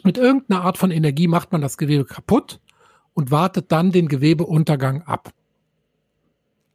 mit 0.02 0.18
irgendeiner 0.18 0.62
Art 0.62 0.78
von 0.78 0.90
Energie 0.90 1.28
macht 1.28 1.52
man 1.52 1.60
das 1.60 1.76
Gewebe 1.76 2.04
kaputt 2.04 2.60
und 3.14 3.30
wartet 3.30 3.70
dann 3.72 3.92
den 3.92 4.08
Gewebeuntergang 4.08 5.02
ab. 5.02 5.32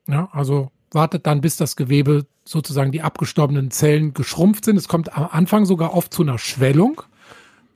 Ja, 0.08 0.30
also 0.32 0.72
wartet 0.92 1.26
dann, 1.26 1.42
bis 1.42 1.58
das 1.58 1.76
Gewebe 1.76 2.26
sozusagen 2.46 2.92
die 2.92 3.02
abgestorbenen 3.02 3.72
Zellen 3.72 4.14
geschrumpft 4.14 4.66
sind. 4.66 4.78
Es 4.78 4.88
kommt 4.88 5.16
am 5.18 5.28
Anfang 5.30 5.66
sogar 5.66 5.94
oft 5.94 6.14
zu 6.14 6.24
einer 6.24 6.38
Schwellung 6.38 7.02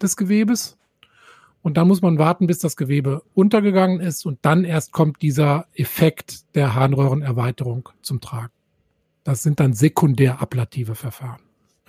des 0.01 0.15
Gewebes. 0.15 0.77
Und 1.61 1.77
dann 1.77 1.87
muss 1.87 2.01
man 2.01 2.17
warten, 2.17 2.47
bis 2.47 2.59
das 2.59 2.75
Gewebe 2.75 3.21
untergegangen 3.33 3.99
ist 3.99 4.25
und 4.25 4.39
dann 4.41 4.63
erst 4.63 4.91
kommt 4.91 5.21
dieser 5.21 5.67
Effekt 5.73 6.55
der 6.55 6.73
Harnröhrenerweiterung 6.73 7.89
zum 8.01 8.19
Tragen. 8.19 8.51
Das 9.23 9.43
sind 9.43 9.59
dann 9.59 9.73
sekundär 9.73 10.41
ablative 10.41 10.95
Verfahren. 10.95 11.41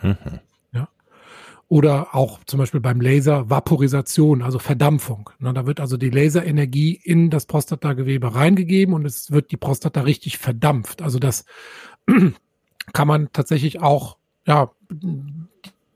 Mhm. 0.03 0.41
Ja. 0.73 0.89
Oder 1.69 2.15
auch 2.15 2.45
zum 2.45 2.59
Beispiel 2.59 2.81
beim 2.81 3.01
Laser 3.01 3.49
Vaporisation, 3.49 4.43
also 4.43 4.59
Verdampfung. 4.59 5.31
Na, 5.39 5.55
da 5.55 5.65
wird 5.65 5.81
also 5.81 5.97
die 5.97 6.11
Laserenergie 6.11 7.01
in 7.03 7.31
das 7.31 7.47
Prostatagewebe 7.47 8.35
reingegeben 8.35 8.95
und 8.95 9.07
es 9.07 9.31
wird 9.31 9.51
die 9.53 9.57
Prostata 9.57 10.03
richtig 10.03 10.37
verdampft. 10.37 11.01
Also 11.01 11.19
das 11.19 11.47
kann 12.93 13.09
man 13.09 13.31
tatsächlich 13.33 13.81
auch 13.81 14.19
ja, 14.47 14.71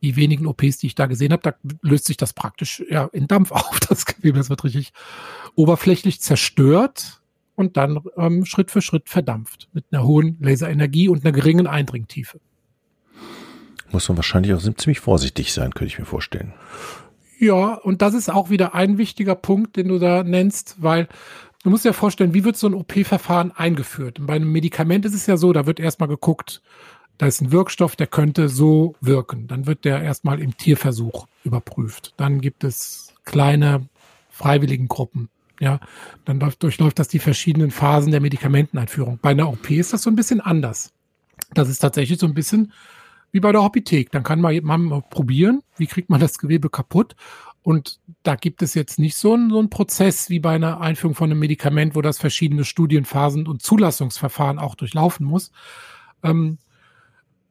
die 0.02 0.16
wenigen 0.16 0.46
OPs, 0.46 0.78
die 0.78 0.88
ich 0.88 0.94
da 0.94 1.06
gesehen 1.06 1.32
habe, 1.32 1.42
da 1.42 1.54
löst 1.82 2.04
sich 2.04 2.16
das 2.16 2.32
praktisch 2.32 2.82
ja 2.90 3.06
in 3.12 3.26
Dampf 3.26 3.50
auf, 3.52 3.80
das 3.80 4.06
Gewebe. 4.06 4.38
Das 4.38 4.50
wird 4.50 4.64
richtig 4.64 4.92
oberflächlich 5.54 6.20
zerstört 6.20 7.20
und 7.54 7.76
dann 7.76 8.00
ähm, 8.16 8.44
Schritt 8.44 8.70
für 8.70 8.82
Schritt 8.82 9.08
verdampft 9.08 9.68
mit 9.72 9.84
einer 9.90 10.04
hohen 10.04 10.36
Laserenergie 10.40 11.08
und 11.08 11.24
einer 11.24 11.32
geringen 11.32 11.66
Eindringtiefe. 11.66 12.40
Muss 13.90 14.08
man 14.08 14.18
wahrscheinlich 14.18 14.52
auch 14.52 14.60
ziemlich 14.60 15.00
vorsichtig 15.00 15.52
sein, 15.52 15.72
könnte 15.72 15.92
ich 15.92 15.98
mir 15.98 16.04
vorstellen. 16.04 16.52
Ja, 17.38 17.74
und 17.74 18.02
das 18.02 18.14
ist 18.14 18.30
auch 18.30 18.50
wieder 18.50 18.74
ein 18.74 18.98
wichtiger 18.98 19.34
Punkt, 19.34 19.76
den 19.76 19.88
du 19.88 19.98
da 19.98 20.22
nennst, 20.22 20.76
weil 20.82 21.08
du 21.62 21.70
musst 21.70 21.84
dir 21.84 21.92
vorstellen, 21.92 22.34
wie 22.34 22.44
wird 22.44 22.56
so 22.56 22.66
ein 22.66 22.74
OP-Verfahren 22.74 23.52
eingeführt? 23.52 24.18
Und 24.18 24.26
bei 24.26 24.34
einem 24.34 24.50
Medikament 24.50 25.04
ist 25.04 25.14
es 25.14 25.26
ja 25.26 25.36
so, 25.36 25.52
da 25.52 25.66
wird 25.66 25.78
erstmal 25.78 26.08
geguckt, 26.08 26.62
da 27.18 27.26
ist 27.26 27.40
ein 27.40 27.52
Wirkstoff, 27.52 27.96
der 27.96 28.06
könnte 28.06 28.48
so 28.48 28.94
wirken. 29.00 29.46
Dann 29.46 29.66
wird 29.66 29.84
der 29.84 30.02
erstmal 30.02 30.40
im 30.40 30.56
Tierversuch 30.56 31.26
überprüft. 31.44 32.14
Dann 32.16 32.40
gibt 32.40 32.64
es 32.64 33.14
kleine 33.24 33.88
freiwilligen 34.28 34.88
Gruppen. 34.88 35.28
Ja, 35.58 35.80
dann 36.26 36.38
läuft, 36.38 36.62
durchläuft 36.62 36.98
das 36.98 37.08
die 37.08 37.18
verschiedenen 37.18 37.70
Phasen 37.70 38.10
der 38.10 38.20
Medikamenteneinführung. 38.20 39.18
Bei 39.22 39.30
einer 39.30 39.48
OP 39.48 39.70
ist 39.70 39.94
das 39.94 40.02
so 40.02 40.10
ein 40.10 40.16
bisschen 40.16 40.42
anders. 40.42 40.92
Das 41.54 41.68
ist 41.70 41.78
tatsächlich 41.78 42.18
so 42.18 42.26
ein 42.26 42.34
bisschen 42.34 42.72
wie 43.32 43.40
bei 43.40 43.52
der 43.52 43.62
Hobbythek. 43.62 44.10
Dann 44.10 44.22
kann 44.22 44.40
man 44.40 44.62
mal 44.62 45.02
probieren, 45.08 45.62
wie 45.78 45.86
kriegt 45.86 46.10
man 46.10 46.20
das 46.20 46.38
Gewebe 46.38 46.68
kaputt. 46.68 47.16
Und 47.62 47.98
da 48.22 48.36
gibt 48.36 48.62
es 48.62 48.74
jetzt 48.74 48.98
nicht 48.98 49.16
so 49.16 49.32
einen, 49.34 49.50
so 49.50 49.58
einen 49.58 49.70
Prozess 49.70 50.30
wie 50.30 50.38
bei 50.38 50.54
einer 50.54 50.80
Einführung 50.80 51.14
von 51.14 51.30
einem 51.30 51.40
Medikament, 51.40 51.96
wo 51.96 52.02
das 52.02 52.18
verschiedene 52.18 52.64
Studienphasen 52.64 53.48
und 53.48 53.62
Zulassungsverfahren 53.62 54.58
auch 54.58 54.74
durchlaufen 54.74 55.26
muss. 55.26 55.50
Ähm, 56.22 56.58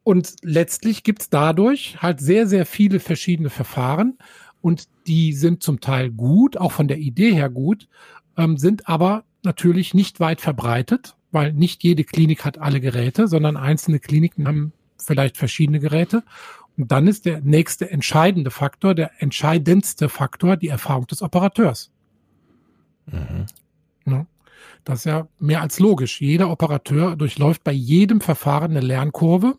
und 0.06 0.36
letztlich 0.44 1.04
gibt's 1.04 1.32
dadurch 1.32 1.98
halt 2.00 2.22
sehr, 2.22 2.46
sehr 2.46 2.68
viele 2.68 3.00
verschiedene 3.00 3.50
Verfahren 3.50 4.20
und 4.62 4.88
die 5.08 5.34
sind 5.34 5.64
zum 5.64 5.82
Teil 5.82 6.12
gut, 6.12 6.58
auch 6.58 6.72
von 6.72 6.88
der 6.88 7.00
Idee 7.00 7.34
her 7.34 7.50
gut, 7.50 7.90
ähm, 8.38 8.58
sind 8.58 8.88
aber 8.88 9.24
natürlich 9.44 9.96
nicht 9.96 10.20
weit 10.20 10.42
verbreitet, 10.42 11.16
weil 11.32 11.54
nicht 11.54 11.84
jede 11.84 12.04
Klinik 12.04 12.46
hat 12.46 12.60
alle 12.60 12.82
Geräte, 12.82 13.28
sondern 13.28 13.58
einzelne 13.58 14.00
Kliniken 14.00 14.48
haben 14.48 14.74
vielleicht 15.00 15.38
verschiedene 15.38 15.80
Geräte. 15.80 16.24
Und 16.78 16.92
dann 16.92 17.08
ist 17.08 17.26
der 17.26 17.42
nächste 17.42 17.90
entscheidende 17.90 18.52
Faktor, 18.52 18.94
der 18.94 19.10
entscheidendste 19.18 20.08
Faktor, 20.08 20.56
die 20.56 20.68
Erfahrung 20.68 21.08
des 21.08 21.24
Operateurs. 21.24 21.90
Mhm. 23.08 23.48
Ja, 24.06 24.28
das 24.84 25.00
ist 25.00 25.06
ja 25.06 25.28
mehr 25.40 25.62
als 25.62 25.80
logisch. 25.80 26.22
Jeder 26.22 26.52
Operateur 26.52 27.16
durchläuft 27.16 27.64
bei 27.64 27.72
jedem 27.72 28.22
Verfahren 28.22 28.70
eine 28.70 28.82
Lernkurve 28.82 29.58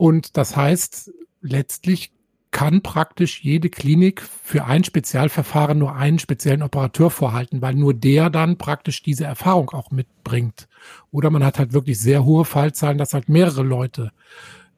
und 0.00 0.38
das 0.38 0.56
heißt, 0.56 1.12
letztlich 1.42 2.10
kann 2.52 2.80
praktisch 2.80 3.44
jede 3.44 3.68
Klinik 3.68 4.22
für 4.22 4.64
ein 4.64 4.82
Spezialverfahren 4.82 5.76
nur 5.78 5.94
einen 5.94 6.18
speziellen 6.18 6.62
Operateur 6.62 7.10
vorhalten, 7.10 7.60
weil 7.60 7.74
nur 7.74 7.92
der 7.92 8.30
dann 8.30 8.56
praktisch 8.56 9.02
diese 9.02 9.24
Erfahrung 9.24 9.68
auch 9.68 9.90
mitbringt. 9.90 10.68
Oder 11.10 11.28
man 11.28 11.44
hat 11.44 11.58
halt 11.58 11.74
wirklich 11.74 12.00
sehr 12.00 12.24
hohe 12.24 12.46
Fallzahlen, 12.46 12.96
dass 12.96 13.12
halt 13.12 13.28
mehrere 13.28 13.62
Leute 13.62 14.10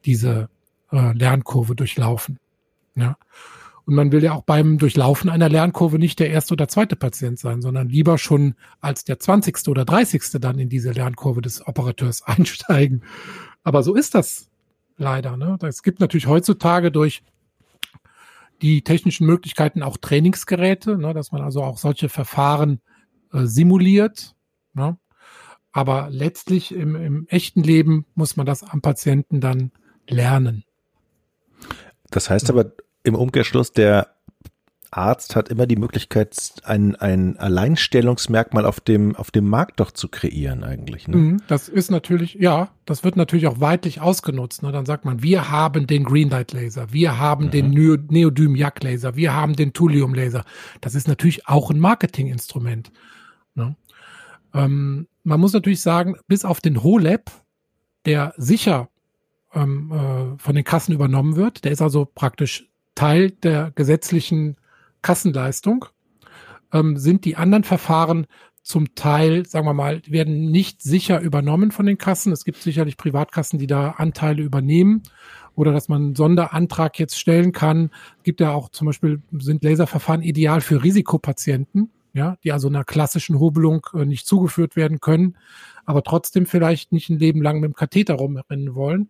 diese 0.03 0.49
äh, 0.91 1.13
Lernkurve 1.13 1.73
durchlaufen. 1.73 2.37
Ja. 2.95 3.15
Und 3.85 3.95
man 3.95 4.11
will 4.11 4.25
ja 4.25 4.33
auch 4.33 4.43
beim 4.43 4.77
Durchlaufen 4.77 5.29
einer 5.29 5.47
Lernkurve 5.47 5.99
nicht 5.99 6.19
der 6.19 6.31
erste 6.31 6.53
oder 6.53 6.67
zweite 6.67 6.97
Patient 6.97 7.39
sein, 7.39 7.61
sondern 7.61 7.87
lieber 7.87 8.17
schon 8.17 8.55
als 8.81 9.05
der 9.05 9.19
zwanzigste 9.19 9.71
oder 9.71 9.85
dreißigste 9.85 10.41
dann 10.41 10.59
in 10.59 10.67
diese 10.67 10.91
Lernkurve 10.91 11.41
des 11.41 11.65
Operateurs 11.65 12.21
einsteigen. 12.25 13.03
Aber 13.63 13.83
so 13.83 13.95
ist 13.95 14.15
das 14.15 14.49
Leider. 14.97 15.37
Ne? 15.37 15.57
Es 15.63 15.83
gibt 15.83 15.99
natürlich 15.99 16.27
heutzutage 16.27 16.91
durch 16.91 17.23
die 18.61 18.83
technischen 18.83 19.25
Möglichkeiten 19.27 19.83
auch 19.83 19.97
Trainingsgeräte, 19.97 20.97
ne, 20.97 21.13
dass 21.13 21.31
man 21.31 21.41
also 21.41 21.63
auch 21.63 21.77
solche 21.77 22.07
Verfahren 22.09 22.79
äh, 23.33 23.45
simuliert. 23.45 24.35
Ne? 24.73 24.97
Aber 25.71 26.09
letztlich 26.09 26.73
im, 26.73 26.95
im 26.95 27.27
echten 27.27 27.63
Leben 27.63 28.05
muss 28.15 28.37
man 28.37 28.45
das 28.45 28.63
am 28.63 28.81
Patienten 28.81 29.41
dann 29.41 29.71
lernen. 30.07 30.63
Das 32.09 32.29
heißt 32.29 32.49
aber 32.49 32.73
im 33.03 33.15
Umkehrschluss, 33.15 33.73
der 33.73 34.15
Arzt 34.97 35.35
hat 35.35 35.49
immer 35.49 35.67
die 35.67 35.75
Möglichkeit, 35.75 36.35
ein, 36.63 36.95
ein 36.95 37.37
Alleinstellungsmerkmal 37.37 38.65
auf 38.65 38.79
dem, 38.79 39.15
auf 39.15 39.31
dem 39.31 39.47
Markt 39.47 39.79
doch 39.79 39.91
zu 39.91 40.07
kreieren 40.07 40.63
eigentlich. 40.63 41.07
Ne? 41.07 41.17
Mhm, 41.17 41.41
das 41.47 41.69
ist 41.69 41.91
natürlich, 41.91 42.35
ja, 42.35 42.69
das 42.85 43.03
wird 43.03 43.15
natürlich 43.15 43.47
auch 43.47 43.59
weitlich 43.59 44.01
ausgenutzt. 44.01 44.63
Ne? 44.63 44.71
Dann 44.71 44.85
sagt 44.85 45.05
man, 45.05 45.23
wir 45.23 45.49
haben 45.49 45.87
den 45.87 46.03
Greenlight 46.03 46.53
Laser, 46.53 46.91
wir 46.91 47.19
haben 47.19 47.45
mhm. 47.45 47.51
den 47.51 47.69
Neodym 48.09 48.55
Yak 48.55 48.83
Laser, 48.83 49.15
wir 49.15 49.33
haben 49.33 49.55
den 49.55 49.73
Thulium 49.73 50.13
Laser. 50.13 50.45
Das 50.81 50.95
ist 50.95 51.07
natürlich 51.07 51.47
auch 51.47 51.71
ein 51.71 51.79
Marketinginstrument. 51.79 52.91
Ne? 53.55 53.75
Ähm, 54.53 55.07
man 55.23 55.39
muss 55.39 55.53
natürlich 55.53 55.81
sagen, 55.81 56.15
bis 56.27 56.45
auf 56.45 56.61
den 56.61 56.83
HoLab, 56.83 57.31
der 58.05 58.33
sicher 58.37 58.89
ähm, 59.53 59.91
äh, 59.91 60.37
von 60.37 60.55
den 60.55 60.63
Kassen 60.63 60.93
übernommen 60.93 61.35
wird. 61.35 61.63
Der 61.63 61.71
ist 61.71 61.81
also 61.81 62.05
praktisch 62.05 62.69
Teil 62.95 63.31
der 63.31 63.71
gesetzlichen 63.71 64.57
Kassenleistung. 65.03 65.85
Ähm, 66.71 66.97
sind 66.97 67.25
die 67.25 67.35
anderen 67.35 67.63
Verfahren 67.63 68.25
zum 68.63 68.95
Teil, 68.95 69.45
sagen 69.45 69.67
wir 69.67 69.73
mal, 69.73 70.01
werden 70.07 70.49
nicht 70.49 70.81
sicher 70.81 71.19
übernommen 71.19 71.71
von 71.71 71.85
den 71.85 71.97
Kassen. 71.97 72.31
Es 72.31 72.45
gibt 72.45 72.57
sicherlich 72.61 72.97
Privatkassen, 72.97 73.59
die 73.59 73.67
da 73.67 73.91
Anteile 73.91 74.41
übernehmen 74.41 75.03
oder 75.55 75.71
dass 75.71 75.89
man 75.89 76.01
einen 76.01 76.15
Sonderantrag 76.15 76.97
jetzt 76.97 77.19
stellen 77.19 77.51
kann. 77.51 77.91
Gibt 78.23 78.39
ja 78.39 78.53
auch 78.53 78.69
zum 78.69 78.87
Beispiel, 78.87 79.21
sind 79.37 79.63
Laserverfahren 79.63 80.21
ideal 80.21 80.61
für 80.61 80.81
Risikopatienten, 80.81 81.91
ja, 82.13 82.37
die 82.43 82.53
also 82.53 82.69
einer 82.69 82.85
klassischen 82.85 83.37
Hobelung 83.37 83.85
äh, 83.93 84.05
nicht 84.05 84.25
zugeführt 84.25 84.75
werden 84.77 85.01
können, 85.01 85.35
aber 85.85 86.01
trotzdem 86.01 86.45
vielleicht 86.45 86.93
nicht 86.93 87.09
ein 87.09 87.19
Leben 87.19 87.41
lang 87.41 87.59
mit 87.59 87.69
dem 87.69 87.75
Katheter 87.75 88.15
rumrennen 88.15 88.75
wollen 88.75 89.09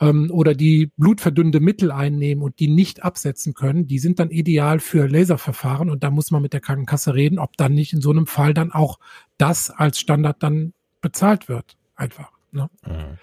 ähm, 0.00 0.30
oder 0.30 0.54
die 0.54 0.92
blutverdünnende 0.96 1.60
Mittel 1.60 1.90
einnehmen 1.90 2.42
und 2.42 2.60
die 2.60 2.68
nicht 2.68 3.02
absetzen 3.02 3.54
können, 3.54 3.86
die 3.86 3.98
sind 3.98 4.18
dann 4.18 4.30
ideal 4.30 4.80
für 4.80 5.08
Laserverfahren 5.08 5.90
und 5.90 6.02
da 6.04 6.10
muss 6.10 6.30
man 6.30 6.42
mit 6.42 6.52
der 6.52 6.60
Krankenkasse 6.60 7.14
reden, 7.14 7.38
ob 7.38 7.56
dann 7.56 7.74
nicht 7.74 7.92
in 7.92 8.00
so 8.00 8.10
einem 8.10 8.26
Fall 8.26 8.54
dann 8.54 8.72
auch 8.72 8.98
das 9.36 9.70
als 9.70 9.98
Standard 9.98 10.42
dann 10.42 10.72
bezahlt 11.00 11.48
wird. 11.48 11.76
Einfach. 11.96 12.30
Ne? 12.52 12.68
Mhm. 12.86 13.18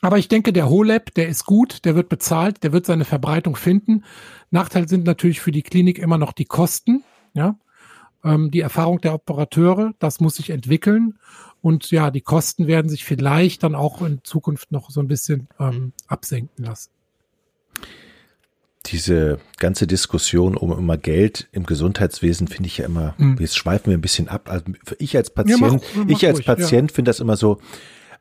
Aber 0.00 0.18
ich 0.18 0.28
denke, 0.28 0.52
der 0.52 0.68
HoLab, 0.68 1.14
der 1.14 1.28
ist 1.28 1.46
gut, 1.46 1.86
der 1.86 1.94
wird 1.94 2.10
bezahlt, 2.10 2.62
der 2.62 2.72
wird 2.72 2.84
seine 2.84 3.06
Verbreitung 3.06 3.56
finden. 3.56 4.04
Nachteil 4.50 4.86
sind 4.86 5.06
natürlich 5.06 5.40
für 5.40 5.50
die 5.50 5.62
Klinik 5.62 5.98
immer 5.98 6.18
noch 6.18 6.32
die 6.32 6.44
Kosten, 6.44 7.02
ja. 7.32 7.58
Ähm, 8.22 8.50
die 8.50 8.60
Erfahrung 8.60 9.00
der 9.00 9.14
Operateure, 9.14 9.94
das 9.98 10.20
muss 10.20 10.36
sich 10.36 10.50
entwickeln. 10.50 11.18
Und 11.64 11.90
ja, 11.90 12.10
die 12.10 12.20
Kosten 12.20 12.66
werden 12.66 12.90
sich 12.90 13.06
vielleicht 13.06 13.62
dann 13.62 13.74
auch 13.74 14.02
in 14.02 14.22
Zukunft 14.22 14.70
noch 14.70 14.90
so 14.90 15.00
ein 15.00 15.08
bisschen 15.08 15.48
ähm, 15.58 15.94
absenken 16.06 16.62
lassen. 16.62 16.90
Diese 18.84 19.38
ganze 19.56 19.86
Diskussion 19.86 20.58
um 20.58 20.76
immer 20.76 20.98
Geld 20.98 21.48
im 21.52 21.64
Gesundheitswesen 21.64 22.48
finde 22.48 22.66
ich 22.66 22.76
ja 22.76 22.84
immer, 22.84 23.16
hm. 23.16 23.38
jetzt 23.40 23.56
schweifen 23.56 23.86
wir 23.86 23.96
ein 23.96 24.02
bisschen 24.02 24.28
ab. 24.28 24.50
Also 24.50 24.66
ich 24.98 25.16
als 25.16 25.30
Patient, 25.30 25.58
ja, 25.58 25.66
mach, 25.66 25.80
mach 25.94 26.08
ich 26.10 26.26
als 26.26 26.36
ruhig, 26.36 26.46
Patient 26.46 26.90
ja. 26.90 26.94
finde 26.94 27.08
das 27.08 27.20
immer 27.20 27.38
so, 27.38 27.62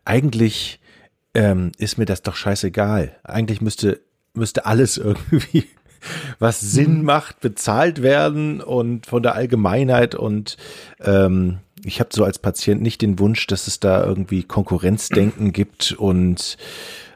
eigentlich 0.05 0.79
ähm, 1.33 1.73
ist 1.77 1.97
mir 1.97 2.05
das 2.05 2.21
doch 2.21 2.37
scheißegal. 2.37 3.17
Eigentlich 3.25 3.59
müsste, 3.59 3.99
müsste 4.33 4.65
alles 4.65 4.95
irgendwie 4.97 5.65
was 6.39 6.61
Sinn 6.61 6.99
hm. 6.99 7.03
macht, 7.03 7.41
bezahlt 7.41 8.01
werden 8.01 8.61
und 8.61 9.05
von 9.05 9.21
der 9.21 9.35
Allgemeinheit 9.35 10.15
und 10.15 10.55
ähm, 11.01 11.59
ich 11.83 11.99
habe 11.99 12.09
so 12.13 12.23
als 12.23 12.39
Patient 12.39 12.81
nicht 12.81 13.01
den 13.01 13.19
Wunsch, 13.19 13.47
dass 13.47 13.67
es 13.67 13.79
da 13.79 14.03
irgendwie 14.03 14.43
Konkurrenzdenken 14.43 15.53
gibt 15.53 15.91
und 15.93 16.57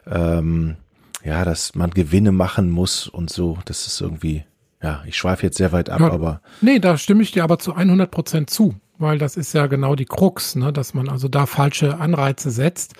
ähm, 0.05 0.75
ja, 1.23 1.43
dass 1.45 1.75
man 1.75 1.91
Gewinne 1.91 2.31
machen 2.31 2.69
muss 2.69 3.07
und 3.07 3.29
so. 3.29 3.57
Das 3.65 3.87
ist 3.87 4.01
irgendwie, 4.01 4.45
ja, 4.81 5.03
ich 5.05 5.17
schweife 5.17 5.45
jetzt 5.45 5.57
sehr 5.57 5.71
weit 5.71 5.89
ab, 5.89 6.01
ja, 6.01 6.11
aber. 6.11 6.41
Nee, 6.61 6.79
da 6.79 6.97
stimme 6.97 7.23
ich 7.23 7.31
dir 7.31 7.43
aber 7.43 7.59
zu 7.59 7.73
100 7.73 8.09
Prozent 8.09 8.49
zu, 8.49 8.75
weil 8.97 9.17
das 9.17 9.37
ist 9.37 9.53
ja 9.53 9.67
genau 9.67 9.95
die 9.95 10.05
Krux, 10.05 10.55
ne, 10.55 10.71
dass 10.71 10.93
man 10.93 11.09
also 11.09 11.27
da 11.27 11.45
falsche 11.45 11.99
Anreize 11.99 12.51
setzt. 12.51 12.93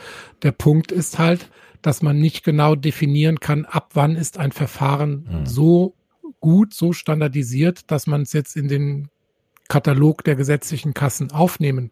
Der 0.44 0.52
Punkt 0.52 0.92
ist 0.92 1.20
halt, 1.20 1.50
dass 1.82 2.02
man 2.02 2.20
nicht 2.20 2.44
genau 2.44 2.76
definieren 2.76 3.40
kann, 3.40 3.66
ab 3.66 3.92
wann 3.94 4.16
ist 4.16 4.38
ein 4.38 4.52
Verfahren 4.52 5.28
hm. 5.30 5.46
so 5.46 5.96
gut, 6.40 6.74
so 6.74 6.92
standardisiert, 6.94 7.92
dass 7.92 8.08
man 8.08 8.24
es 8.24 8.34
jetzt 8.34 8.56
in 8.56 8.68
den 8.68 9.10
Katalog 9.68 10.24
der 10.24 10.36
gesetzlichen 10.36 10.94
Kassen 10.94 11.32
aufnehmen 11.32 11.92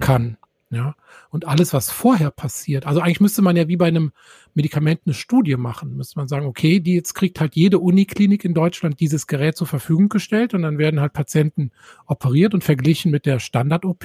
kann. 0.00 0.36
Ja. 0.70 0.96
Und 1.30 1.46
alles, 1.46 1.72
was 1.72 1.90
vorher 1.90 2.32
passiert, 2.32 2.86
also 2.86 3.00
eigentlich 3.00 3.20
müsste 3.20 3.40
man 3.40 3.56
ja 3.56 3.68
wie 3.68 3.76
bei 3.76 3.86
einem 3.86 4.10
Medikament 4.54 5.02
eine 5.06 5.14
Studie 5.14 5.56
machen. 5.56 5.96
Müsste 5.96 6.18
man 6.18 6.26
sagen, 6.26 6.46
okay, 6.46 6.80
die 6.80 6.94
jetzt 6.94 7.14
kriegt 7.14 7.38
halt 7.40 7.54
jede 7.54 7.78
Uniklinik 7.78 8.44
in 8.44 8.52
Deutschland 8.52 8.98
dieses 8.98 9.28
Gerät 9.28 9.56
zur 9.56 9.68
Verfügung 9.68 10.08
gestellt 10.08 10.54
und 10.54 10.62
dann 10.62 10.78
werden 10.78 11.00
halt 11.00 11.12
Patienten 11.12 11.70
operiert 12.06 12.52
und 12.52 12.64
verglichen 12.64 13.12
mit 13.12 13.26
der 13.26 13.38
Standard-OP. 13.38 14.04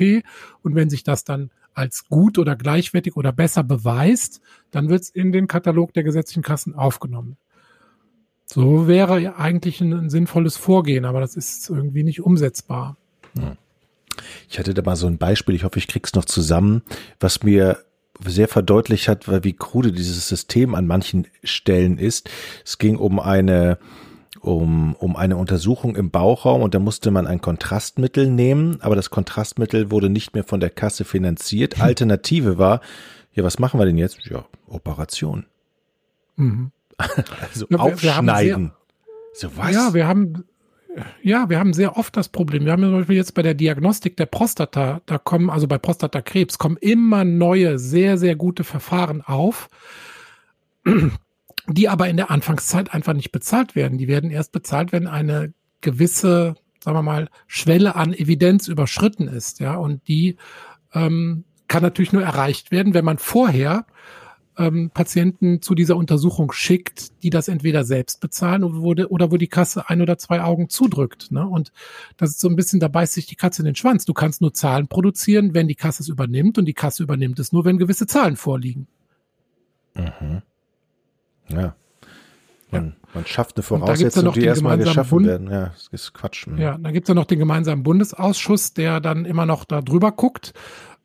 Und 0.62 0.76
wenn 0.76 0.90
sich 0.90 1.04
das 1.04 1.24
dann 1.24 1.50
als 1.74 2.08
gut 2.10 2.38
oder 2.38 2.56
gleichwertig 2.56 3.16
oder 3.16 3.32
besser 3.32 3.64
beweist, 3.64 4.42
dann 4.70 4.90
wird 4.90 5.02
es 5.02 5.10
in 5.10 5.32
den 5.32 5.48
Katalog 5.48 5.94
der 5.94 6.04
gesetzlichen 6.04 6.44
Kassen 6.44 6.76
aufgenommen. 6.76 7.38
So 8.46 8.88
wäre 8.88 9.38
eigentlich 9.38 9.82
ein, 9.82 9.94
ein 9.94 10.10
sinnvolles 10.10 10.58
Vorgehen, 10.58 11.06
aber 11.06 11.22
das 11.22 11.36
ist 11.36 11.70
irgendwie 11.70 12.04
nicht 12.04 12.22
umsetzbar. 12.22 12.98
Ich 14.50 14.60
hatte 14.60 14.74
da 14.74 14.82
mal 14.82 14.96
so 14.96 15.08
ein 15.08 15.18
Beispiel, 15.18 15.56
ich 15.56 15.64
hoffe, 15.64 15.80
ich 15.80 15.88
krieg's 15.88 16.14
noch 16.14 16.26
zusammen, 16.26 16.82
was 17.20 17.44
mir 17.44 17.80
sehr 18.24 18.48
verdeutlicht 18.48 19.08
hat, 19.08 19.44
wie 19.44 19.54
krude 19.54 19.92
dieses 19.92 20.28
System 20.28 20.76
an 20.76 20.86
manchen 20.86 21.28
Stellen 21.44 21.98
ist. 21.98 22.30
Es 22.66 22.78
ging 22.78 22.98
um 22.98 23.20
eine 23.20 23.78
um, 24.40 24.96
um 24.96 25.16
eine 25.16 25.38
Untersuchung 25.38 25.96
im 25.96 26.10
Bauchraum 26.10 26.62
und 26.62 26.74
da 26.74 26.80
musste 26.80 27.12
man 27.12 27.28
ein 27.28 27.42
Kontrastmittel 27.42 28.28
nehmen, 28.28 28.82
aber 28.82 28.96
das 28.96 29.12
Kontrastmittel 29.12 29.92
wurde 29.92 30.10
nicht 30.10 30.34
mehr 30.34 30.44
von 30.44 30.60
der 30.60 30.72
Kasse 30.72 31.06
finanziert. 31.06 31.76
Hm. 31.76 31.84
Alternative 31.84 32.58
war, 32.58 32.82
ja, 33.34 33.44
was 33.44 33.60
machen 33.60 33.80
wir 33.80 33.86
denn 33.86 33.98
jetzt? 33.98 34.26
Ja, 34.26 34.46
Operation. 34.68 35.46
Mhm. 36.36 36.72
Also 37.42 37.66
ja, 37.70 37.78
wir, 37.78 37.80
aufschneiden. 37.80 38.66
Wir 38.66 38.72
so 39.34 39.58
was? 39.58 39.74
Ja, 39.74 39.94
wir 39.94 40.08
haben 40.08 40.44
ja, 41.22 41.50
wir 41.50 41.60
haben 41.60 41.74
sehr 41.74 41.98
oft 41.98 42.16
das 42.18 42.30
Problem. 42.30 42.66
Wir 42.66 42.72
haben 42.74 42.84
zum 42.84 42.94
Beispiel 42.94 43.16
jetzt 43.16 43.34
bei 43.34 43.42
der 43.42 43.54
Diagnostik 43.54 44.18
der 44.18 44.26
Prostata, 44.26 45.02
da 45.06 45.18
kommen, 45.18 45.50
also 45.50 45.68
bei 45.68 45.78
Prostatakrebs, 45.78 46.58
kommen 46.58 46.78
immer 46.78 47.24
neue, 47.24 47.80
sehr, 47.80 48.18
sehr 48.18 48.36
gute 48.36 48.64
Verfahren 48.64 49.22
auf, 49.22 49.70
die 51.68 51.90
aber 51.90 52.10
in 52.10 52.18
der 52.18 52.32
Anfangszeit 52.32 52.94
einfach 52.94 53.14
nicht 53.14 53.32
bezahlt 53.32 53.76
werden. 53.76 53.98
Die 53.98 54.08
werden 54.08 54.32
erst 54.32 54.52
bezahlt, 54.52 54.92
wenn 54.92 55.08
eine 55.08 55.54
gewisse, 55.82 56.56
sagen 56.84 56.98
wir 56.98 57.04
mal, 57.04 57.30
Schwelle 57.48 57.96
an 57.96 58.14
Evidenz 58.14 58.68
überschritten 58.68 59.28
ist, 59.28 59.60
ja, 59.60 59.76
und 59.76 60.08
die 60.08 60.38
ähm, 60.94 61.46
kann 61.68 61.84
natürlich 61.84 62.14
nur 62.14 62.24
erreicht 62.24 62.72
werden, 62.72 62.94
wenn 62.94 63.06
man 63.06 63.18
vorher 63.18 63.86
ähm, 64.58 64.92
Patienten 64.94 65.62
zu 65.62 65.76
dieser 65.76 65.96
Untersuchung 65.96 66.52
schickt, 66.52 67.24
die 67.24 67.30
das 67.30 67.48
entweder 67.48 67.84
selbst 67.84 68.20
bezahlen 68.20 68.64
oder 68.64 68.82
wo, 68.82 68.94
de, 68.94 69.06
oder 69.06 69.32
wo 69.32 69.38
die 69.38 69.48
Kasse 69.48 69.90
ein 69.90 70.02
oder 70.02 70.18
zwei 70.18 70.42
Augen 70.42 70.70
zudrückt. 70.70 71.32
Ne? 71.32 71.48
Und 71.48 71.72
das 72.18 72.32
ist 72.32 72.40
so 72.40 72.50
ein 72.50 72.56
bisschen, 72.56 72.80
da 72.80 72.88
beißt 72.88 73.14
sich 73.14 73.26
die 73.26 73.36
Katze 73.36 73.62
in 73.62 73.66
den 73.66 73.76
Schwanz. 73.76 74.06
Du 74.06 74.14
kannst 74.14 74.42
nur 74.42 74.54
Zahlen 74.54 74.88
produzieren, 74.88 75.54
wenn 75.54 75.68
die 75.68 75.76
Kasse 75.76 76.04
es 76.04 76.10
übernimmt 76.10 76.58
und 76.58 76.66
die 76.66 76.74
Kasse 76.74 77.04
übernimmt 77.04 77.40
es 77.40 77.52
nur, 77.52 77.66
wenn 77.66 77.78
gewisse 77.78 78.08
Zahlen 78.08 78.36
vorliegen. 78.36 78.88
Mhm. 79.96 80.42
Ja. 81.50 81.76
Man, 82.72 82.96
man 83.14 83.26
schafft 83.26 83.58
eine 83.58 83.64
Voraussetzung, 83.64 84.26
ja 84.28 84.32
die 84.32 84.44
erstmal 84.46 84.78
geschaffen 84.78 85.10
Bund 85.10 85.28
werden. 85.28 85.52
Ja, 85.52 85.68
das 85.68 85.90
ist 85.92 86.14
Quatsch. 86.14 86.48
Ja, 86.56 86.78
dann 86.78 86.94
gibt's 86.94 87.10
ja 87.10 87.16
noch 87.16 87.26
den 87.26 87.40
gemeinsamen 87.40 87.84
Bundesausschuss, 87.84 88.74
der 88.74 89.02
dann 89.02 89.26
immer 89.26 89.46
noch 89.46 89.66
da 89.66 89.82
drüber 89.82 90.14
guckt 90.14 90.54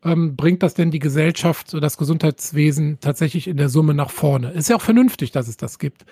ähm, 0.05 0.37
bringt 0.37 0.63
das 0.63 0.75
denn 0.75 0.91
die 0.91 0.99
Gesellschaft, 0.99 1.75
das 1.75 1.97
Gesundheitswesen 1.97 2.99
tatsächlich 3.01 3.49
in 3.49 3.57
der 3.57 3.69
Summe 3.69 3.95
nach 3.95 4.11
vorne? 4.11 4.51
Ist 4.53 4.69
ja 4.69 4.77
auch 4.77 4.83
vernünftig, 4.83 5.33
dass 5.33 5.49
es 5.49 5.57
das 5.57 5.79
gibt. 5.79 6.05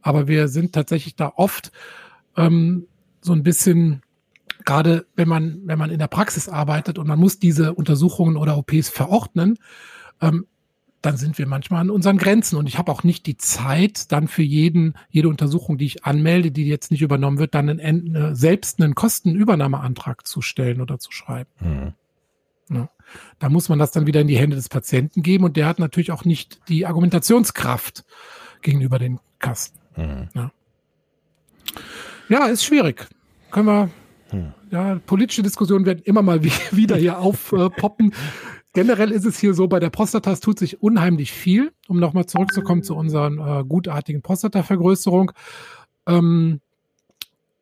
Aber 0.00 0.28
wir 0.28 0.48
sind 0.48 0.72
tatsächlich 0.72 1.16
da 1.16 1.32
oft 1.36 1.72
ähm, 2.36 2.86
so 3.20 3.32
ein 3.32 3.42
bisschen, 3.42 4.02
gerade 4.64 5.06
wenn 5.16 5.28
man, 5.28 5.60
wenn 5.64 5.78
man 5.78 5.90
in 5.90 5.98
der 5.98 6.08
Praxis 6.08 6.48
arbeitet 6.48 6.98
und 6.98 7.06
man 7.06 7.18
muss 7.18 7.38
diese 7.38 7.74
Untersuchungen 7.74 8.36
oder 8.36 8.56
OPs 8.56 8.88
verordnen, 8.88 9.58
ähm, 10.20 10.46
dann 11.02 11.16
sind 11.16 11.36
wir 11.36 11.46
manchmal 11.46 11.80
an 11.80 11.90
unseren 11.90 12.16
Grenzen. 12.16 12.56
Und 12.56 12.68
ich 12.68 12.78
habe 12.78 12.90
auch 12.90 13.02
nicht 13.02 13.26
die 13.26 13.36
Zeit, 13.36 14.12
dann 14.12 14.28
für 14.28 14.42
jeden, 14.42 14.94
jede 15.10 15.28
Untersuchung, 15.28 15.76
die 15.76 15.86
ich 15.86 16.04
anmelde, 16.04 16.52
die 16.52 16.66
jetzt 16.66 16.92
nicht 16.92 17.02
übernommen 17.02 17.38
wird, 17.38 17.54
dann 17.54 17.68
einen, 17.68 18.14
äh, 18.14 18.34
selbst 18.36 18.80
einen 18.80 18.94
Kostenübernahmeantrag 18.94 20.26
zu 20.26 20.42
stellen 20.42 20.80
oder 20.80 20.98
zu 20.98 21.10
schreiben. 21.10 21.50
Mhm. 21.60 21.94
Ja. 22.74 22.88
Da 23.38 23.48
muss 23.48 23.68
man 23.68 23.78
das 23.78 23.90
dann 23.90 24.06
wieder 24.06 24.20
in 24.20 24.28
die 24.28 24.38
Hände 24.38 24.56
des 24.56 24.68
Patienten 24.68 25.22
geben 25.22 25.44
und 25.44 25.56
der 25.56 25.66
hat 25.66 25.78
natürlich 25.78 26.12
auch 26.12 26.24
nicht 26.24 26.68
die 26.68 26.86
Argumentationskraft 26.86 28.04
gegenüber 28.62 28.98
den 28.98 29.20
Kasten. 29.38 29.78
Mhm. 29.96 30.28
Ja. 30.34 30.50
ja. 32.28 32.46
ist 32.46 32.64
schwierig. 32.64 33.08
Können 33.50 33.66
wir, 33.66 33.90
mhm. 34.32 34.54
ja, 34.70 34.98
politische 35.06 35.42
Diskussionen 35.42 35.84
werden 35.84 36.02
immer 36.04 36.22
mal 36.22 36.42
wieder 36.70 36.96
hier 36.96 37.18
aufpoppen. 37.18 38.14
Generell 38.74 39.10
ist 39.10 39.26
es 39.26 39.38
hier 39.38 39.52
so, 39.52 39.68
bei 39.68 39.80
der 39.80 39.90
Prostata 39.90 40.34
tut 40.36 40.58
sich 40.58 40.82
unheimlich 40.82 41.30
viel, 41.32 41.72
um 41.88 42.00
nochmal 42.00 42.24
zurückzukommen 42.24 42.82
zu 42.82 42.96
unserer 42.96 43.60
äh, 43.60 43.64
gutartigen 43.64 44.22
Prostatavergrößerung. 44.22 45.32
Ähm, 46.06 46.60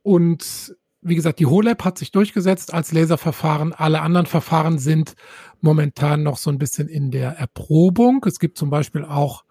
und 0.03 0.77
wie 1.03 1.15
gesagt, 1.15 1.39
die 1.39 1.47
HoLab 1.47 1.85
hat 1.85 1.99
sich 1.99 2.13
durchgesetzt 2.13 2.75
als 2.75 2.93
Laserverfahren. 2.93 3.73
Alle 3.73 4.03
anderen 4.03 4.27
Verfahren 4.27 4.79
sind 4.79 5.15
momentan 5.61 6.23
noch 6.23 6.37
so 6.37 6.51
ein 6.51 6.59
bisschen 6.59 6.89
in 6.89 7.11
der 7.11 7.39
Erprobung. 7.39 8.25
Es 8.27 8.39
gibt 8.39 8.59
zum 8.59 8.69
Beispiel 8.69 9.05
auch, 9.05 9.45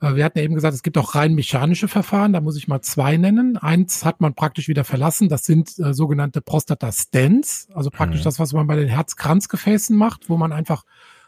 äh, 0.00 0.14
wir 0.14 0.24
hatten 0.24 0.38
ja 0.38 0.44
eben 0.44 0.54
gesagt, 0.54 0.74
es 0.74 0.82
gibt 0.82 0.98
auch 0.98 1.14
rein 1.14 1.34
mechanische 1.34 1.88
Verfahren. 1.88 2.34
Da 2.34 2.42
muss 2.42 2.58
ich 2.58 2.68
mal 2.68 2.82
zwei 2.82 3.16
nennen. 3.16 3.56
Eins 3.56 4.04
hat 4.04 4.20
man 4.20 4.34
praktisch 4.34 4.68
wieder 4.68 4.84
verlassen. 4.84 5.30
Das 5.30 5.44
sind 5.44 5.78
äh, 5.78 5.94
sogenannte 5.94 6.42
Prostata-Stents. 6.42 7.68
Also 7.72 7.90
praktisch 7.90 8.20
mhm. 8.20 8.24
das, 8.24 8.38
was 8.38 8.52
man 8.52 8.66
bei 8.66 8.76
den 8.76 8.88
Herzkranzgefäßen 8.88 9.96
macht, 9.96 10.28
wo 10.28 10.36
man 10.36 10.52
einfach 10.52 10.84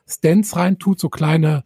Stents 0.07 0.57
reintut, 0.57 1.01
so 1.01 1.09
kleine, 1.09 1.65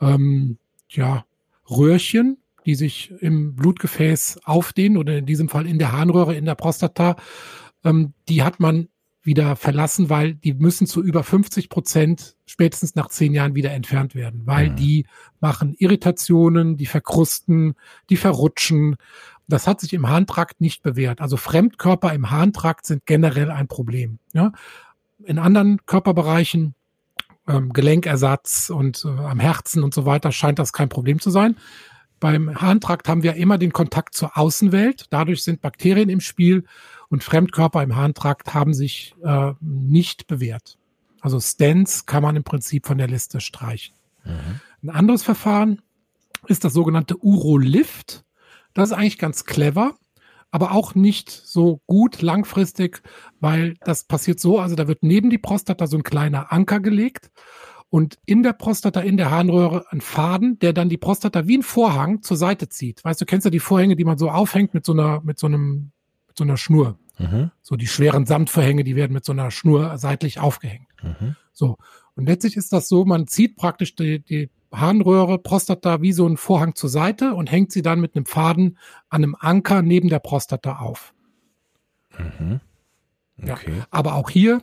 ähm, 0.00 0.58
ja, 0.88 1.24
Röhrchen, 1.68 2.38
die 2.66 2.74
sich 2.74 3.12
im 3.20 3.54
Blutgefäß 3.54 4.40
aufdehnen 4.44 4.98
oder 4.98 5.16
in 5.16 5.26
diesem 5.26 5.48
Fall 5.48 5.66
in 5.66 5.78
der 5.78 5.92
Harnröhre, 5.92 6.34
in 6.34 6.44
der 6.44 6.56
Prostata. 6.56 7.16
Ähm, 7.84 8.12
die 8.28 8.42
hat 8.42 8.60
man 8.60 8.88
wieder 9.22 9.56
verlassen, 9.56 10.08
weil 10.08 10.34
die 10.34 10.54
müssen 10.54 10.86
zu 10.86 11.02
über 11.02 11.24
50 11.24 11.68
Prozent 11.68 12.36
spätestens 12.46 12.94
nach 12.94 13.08
zehn 13.08 13.34
Jahren 13.34 13.54
wieder 13.54 13.72
entfernt 13.72 14.14
werden, 14.14 14.42
weil 14.44 14.70
mhm. 14.70 14.76
die 14.76 15.06
machen 15.40 15.74
Irritationen, 15.78 16.76
die 16.76 16.86
verkrusten, 16.86 17.74
die 18.08 18.16
verrutschen. 18.16 18.96
Das 19.48 19.66
hat 19.66 19.80
sich 19.80 19.92
im 19.92 20.08
Harntrakt 20.08 20.60
nicht 20.60 20.82
bewährt. 20.82 21.20
Also 21.20 21.36
Fremdkörper 21.36 22.12
im 22.14 22.30
Harntrakt 22.30 22.86
sind 22.86 23.04
generell 23.04 23.50
ein 23.50 23.68
Problem. 23.68 24.18
Ja? 24.32 24.52
In 25.24 25.38
anderen 25.38 25.84
Körperbereichen, 25.86 26.74
ähm, 27.48 27.72
Gelenkersatz 27.72 28.70
und 28.70 29.04
äh, 29.04 29.08
am 29.08 29.40
Herzen 29.40 29.82
und 29.82 29.92
so 29.92 30.06
weiter, 30.06 30.30
scheint 30.32 30.58
das 30.58 30.72
kein 30.72 30.88
Problem 30.88 31.20
zu 31.20 31.30
sein. 31.30 31.56
Beim 32.26 32.60
Harntrakt 32.60 33.08
haben 33.08 33.22
wir 33.22 33.34
immer 33.36 33.56
den 33.56 33.72
Kontakt 33.72 34.14
zur 34.14 34.36
Außenwelt. 34.36 35.06
Dadurch 35.10 35.44
sind 35.44 35.60
Bakterien 35.60 36.08
im 36.08 36.18
Spiel 36.18 36.64
und 37.08 37.22
Fremdkörper 37.22 37.84
im 37.84 37.94
Harntrakt 37.94 38.52
haben 38.52 38.74
sich 38.74 39.14
äh, 39.22 39.52
nicht 39.60 40.26
bewährt. 40.26 40.76
Also 41.20 41.38
Stents 41.38 42.04
kann 42.04 42.24
man 42.24 42.34
im 42.34 42.42
Prinzip 42.42 42.84
von 42.84 42.98
der 42.98 43.06
Liste 43.06 43.40
streichen. 43.40 43.94
Mhm. 44.24 44.60
Ein 44.82 44.90
anderes 44.90 45.22
Verfahren 45.22 45.82
ist 46.48 46.64
das 46.64 46.72
sogenannte 46.72 47.16
Urolift. 47.16 48.24
Das 48.74 48.90
ist 48.90 48.96
eigentlich 48.96 49.18
ganz 49.18 49.44
clever, 49.44 49.94
aber 50.50 50.72
auch 50.72 50.96
nicht 50.96 51.30
so 51.30 51.80
gut 51.86 52.22
langfristig, 52.22 53.02
weil 53.38 53.74
das 53.84 54.02
passiert 54.02 54.40
so, 54.40 54.58
also 54.58 54.74
da 54.74 54.88
wird 54.88 55.04
neben 55.04 55.30
die 55.30 55.38
Prostata 55.38 55.86
so 55.86 55.96
ein 55.96 56.02
kleiner 56.02 56.52
Anker 56.52 56.80
gelegt 56.80 57.30
und 57.96 58.18
in 58.26 58.42
der 58.42 58.52
Prostata, 58.52 59.00
in 59.00 59.16
der 59.16 59.30
Harnröhre 59.30 59.86
ein 59.88 60.02
Faden, 60.02 60.58
der 60.58 60.74
dann 60.74 60.90
die 60.90 60.98
Prostata 60.98 61.48
wie 61.48 61.56
ein 61.56 61.62
Vorhang 61.62 62.20
zur 62.20 62.36
Seite 62.36 62.68
zieht. 62.68 63.02
Weißt 63.02 63.22
du, 63.22 63.24
kennst 63.24 63.46
ja 63.46 63.50
die 63.50 63.58
Vorhänge, 63.58 63.96
die 63.96 64.04
man 64.04 64.18
so 64.18 64.28
aufhängt 64.28 64.74
mit 64.74 64.84
so 64.84 64.92
einer, 64.92 65.22
mit 65.22 65.38
so 65.38 65.46
einem, 65.46 65.92
mit 66.28 66.36
so 66.36 66.44
einer 66.44 66.58
Schnur. 66.58 66.98
Mhm. 67.16 67.52
So 67.62 67.74
die 67.76 67.86
schweren 67.86 68.26
Samtvorhänge, 68.26 68.84
die 68.84 68.96
werden 68.96 69.14
mit 69.14 69.24
so 69.24 69.32
einer 69.32 69.50
Schnur 69.50 69.96
seitlich 69.96 70.40
aufgehängt. 70.40 70.88
Mhm. 71.02 71.36
So. 71.54 71.78
Und 72.16 72.26
letztlich 72.26 72.58
ist 72.58 72.70
das 72.74 72.86
so, 72.86 73.06
man 73.06 73.28
zieht 73.28 73.56
praktisch 73.56 73.94
die, 73.94 74.22
die 74.22 74.50
Harnröhre, 74.70 75.38
Prostata 75.38 76.02
wie 76.02 76.12
so 76.12 76.28
ein 76.28 76.36
Vorhang 76.36 76.74
zur 76.74 76.90
Seite 76.90 77.32
und 77.32 77.50
hängt 77.50 77.72
sie 77.72 77.80
dann 77.80 78.02
mit 78.02 78.14
einem 78.14 78.26
Faden 78.26 78.76
an 79.08 79.24
einem 79.24 79.36
Anker 79.40 79.80
neben 79.80 80.10
der 80.10 80.18
Prostata 80.18 80.80
auf. 80.80 81.14
Mhm. 82.18 82.60
Okay. 83.42 83.78
Ja. 83.78 83.86
Aber 83.90 84.16
auch 84.16 84.28
hier 84.28 84.60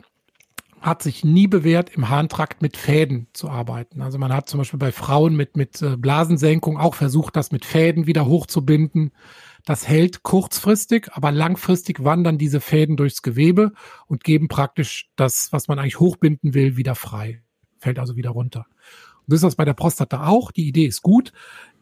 hat 0.84 1.02
sich 1.02 1.24
nie 1.24 1.46
bewährt, 1.46 1.88
im 1.88 2.10
Harntrakt 2.10 2.60
mit 2.60 2.76
Fäden 2.76 3.26
zu 3.32 3.48
arbeiten. 3.48 4.02
Also 4.02 4.18
man 4.18 4.34
hat 4.34 4.50
zum 4.50 4.58
Beispiel 4.58 4.78
bei 4.78 4.92
Frauen 4.92 5.34
mit, 5.34 5.56
mit 5.56 5.80
äh, 5.80 5.96
Blasensenkung 5.96 6.76
auch 6.76 6.94
versucht, 6.94 7.36
das 7.36 7.52
mit 7.52 7.64
Fäden 7.64 8.06
wieder 8.06 8.26
hochzubinden. 8.26 9.12
Das 9.64 9.88
hält 9.88 10.22
kurzfristig, 10.24 11.08
aber 11.12 11.32
langfristig 11.32 12.04
wandern 12.04 12.36
diese 12.36 12.60
Fäden 12.60 12.98
durchs 12.98 13.22
Gewebe 13.22 13.72
und 14.08 14.24
geben 14.24 14.48
praktisch 14.48 15.08
das, 15.16 15.50
was 15.52 15.68
man 15.68 15.78
eigentlich 15.78 16.00
hochbinden 16.00 16.52
will, 16.52 16.76
wieder 16.76 16.94
frei. 16.94 17.42
Fällt 17.78 17.98
also 17.98 18.14
wieder 18.14 18.30
runter. 18.30 18.66
Und 19.20 19.32
das 19.32 19.38
ist 19.38 19.44
das 19.44 19.56
bei 19.56 19.64
der 19.64 19.72
Prostata 19.72 20.26
auch. 20.26 20.52
Die 20.52 20.68
Idee 20.68 20.84
ist 20.84 21.00
gut. 21.00 21.32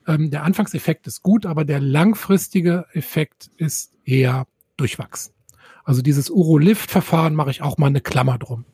Ähm, 0.07 0.31
der 0.31 0.45
Anfangseffekt 0.45 1.09
ist 1.09 1.25
gut, 1.25 1.45
aber 1.45 1.65
der 1.65 1.81
langfristige 1.81 2.87
Effekt 2.93 3.51
ist 3.57 3.95
eher 4.05 4.47
durchwachsen. 4.77 5.35
Also 5.83 6.03
dieses 6.03 6.31
Urolift-Verfahren 6.31 7.35
mache 7.35 7.51
ich 7.51 7.63
auch 7.63 7.79
mal 7.79 7.89
eine 7.89 8.01
Klammer 8.01 8.39
drum. 8.39 8.65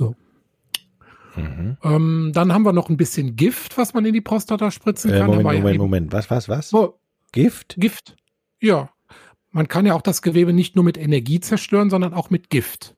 So. 0.00 0.16
Mhm. 1.36 1.76
Ähm, 1.82 2.30
dann 2.34 2.52
haben 2.52 2.62
wir 2.62 2.72
noch 2.72 2.88
ein 2.88 2.96
bisschen 2.96 3.36
Gift, 3.36 3.76
was 3.76 3.92
man 3.92 4.04
in 4.06 4.14
die 4.14 4.22
Prostata 4.22 4.70
spritzen 4.70 5.12
äh, 5.12 5.18
kann. 5.18 5.26
Moment, 5.26 5.44
Moment, 5.44 5.74
ja 5.74 5.78
Moment. 5.78 6.12
Was, 6.12 6.30
was, 6.30 6.48
was? 6.48 6.72
Oh, 6.72 6.98
Gift? 7.32 7.76
Gift. 7.78 8.16
Ja. 8.60 8.90
Man 9.50 9.68
kann 9.68 9.84
ja 9.84 9.94
auch 9.94 10.02
das 10.02 10.22
Gewebe 10.22 10.52
nicht 10.52 10.74
nur 10.74 10.84
mit 10.84 10.96
Energie 10.96 11.40
zerstören, 11.40 11.90
sondern 11.90 12.14
auch 12.14 12.30
mit 12.30 12.48
Gift. 12.48 12.96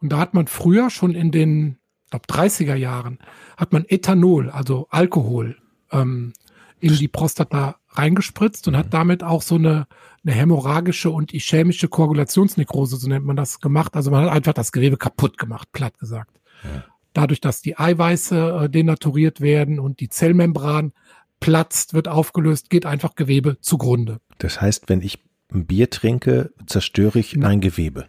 Und 0.00 0.12
da 0.12 0.18
hat 0.18 0.34
man 0.34 0.46
früher 0.46 0.88
schon 0.88 1.14
in 1.14 1.32
den, 1.32 1.78
ich 2.04 2.10
glaube, 2.10 2.26
30er 2.26 2.76
Jahren, 2.76 3.18
hat 3.56 3.72
man 3.72 3.84
Ethanol, 3.88 4.50
also 4.50 4.86
Alkohol, 4.90 5.56
ähm, 5.90 6.32
in 6.78 6.94
die 6.94 7.08
Prostata 7.08 7.79
reingespritzt 7.92 8.68
und 8.68 8.76
hat 8.76 8.86
mhm. 8.86 8.90
damit 8.90 9.22
auch 9.22 9.42
so 9.42 9.56
eine, 9.56 9.86
eine 10.24 10.34
hämorrhagische 10.34 11.10
und 11.10 11.34
ischämische 11.34 11.88
Koagulationsnekrose, 11.88 12.96
so 12.96 13.08
nennt 13.08 13.24
man 13.24 13.36
das, 13.36 13.60
gemacht. 13.60 13.96
Also 13.96 14.10
man 14.10 14.24
hat 14.24 14.32
einfach 14.32 14.52
das 14.52 14.72
Gewebe 14.72 14.96
kaputt 14.96 15.38
gemacht, 15.38 15.68
platt 15.72 15.98
gesagt. 15.98 16.40
Ja. 16.64 16.84
Dadurch, 17.12 17.40
dass 17.40 17.60
die 17.60 17.76
Eiweiße 17.76 18.64
äh, 18.64 18.68
denaturiert 18.68 19.40
werden 19.40 19.80
und 19.80 20.00
die 20.00 20.08
Zellmembran 20.08 20.92
platzt, 21.40 21.94
wird 21.94 22.06
aufgelöst, 22.06 22.70
geht 22.70 22.86
einfach 22.86 23.14
Gewebe 23.14 23.58
zugrunde. 23.60 24.20
Das 24.38 24.60
heißt, 24.60 24.88
wenn 24.88 25.00
ich 25.00 25.18
ein 25.52 25.66
Bier 25.66 25.90
trinke, 25.90 26.52
zerstöre 26.66 27.18
ich 27.18 27.34
Na, 27.36 27.48
ein 27.48 27.60
Gewebe. 27.60 28.06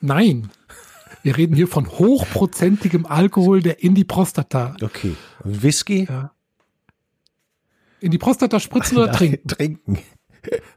Nein. 0.00 0.50
Wir 1.22 1.36
reden 1.36 1.54
hier 1.54 1.68
von 1.68 1.86
hochprozentigem 1.86 3.04
Alkohol, 3.04 3.62
der 3.62 3.82
in 3.82 3.94
die 3.94 4.04
Prostata. 4.04 4.74
Okay. 4.80 5.14
Whisky? 5.44 6.06
Ja. 6.08 6.32
In 8.00 8.10
die 8.10 8.18
Prostata 8.18 8.60
spritzen 8.60 8.96
oder 8.96 9.06
Nein, 9.08 9.16
trinken? 9.16 9.48
Trinken. 9.48 9.98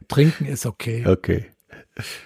Trinken 0.08 0.46
ist 0.46 0.66
okay. 0.66 1.06
Okay. 1.06 1.46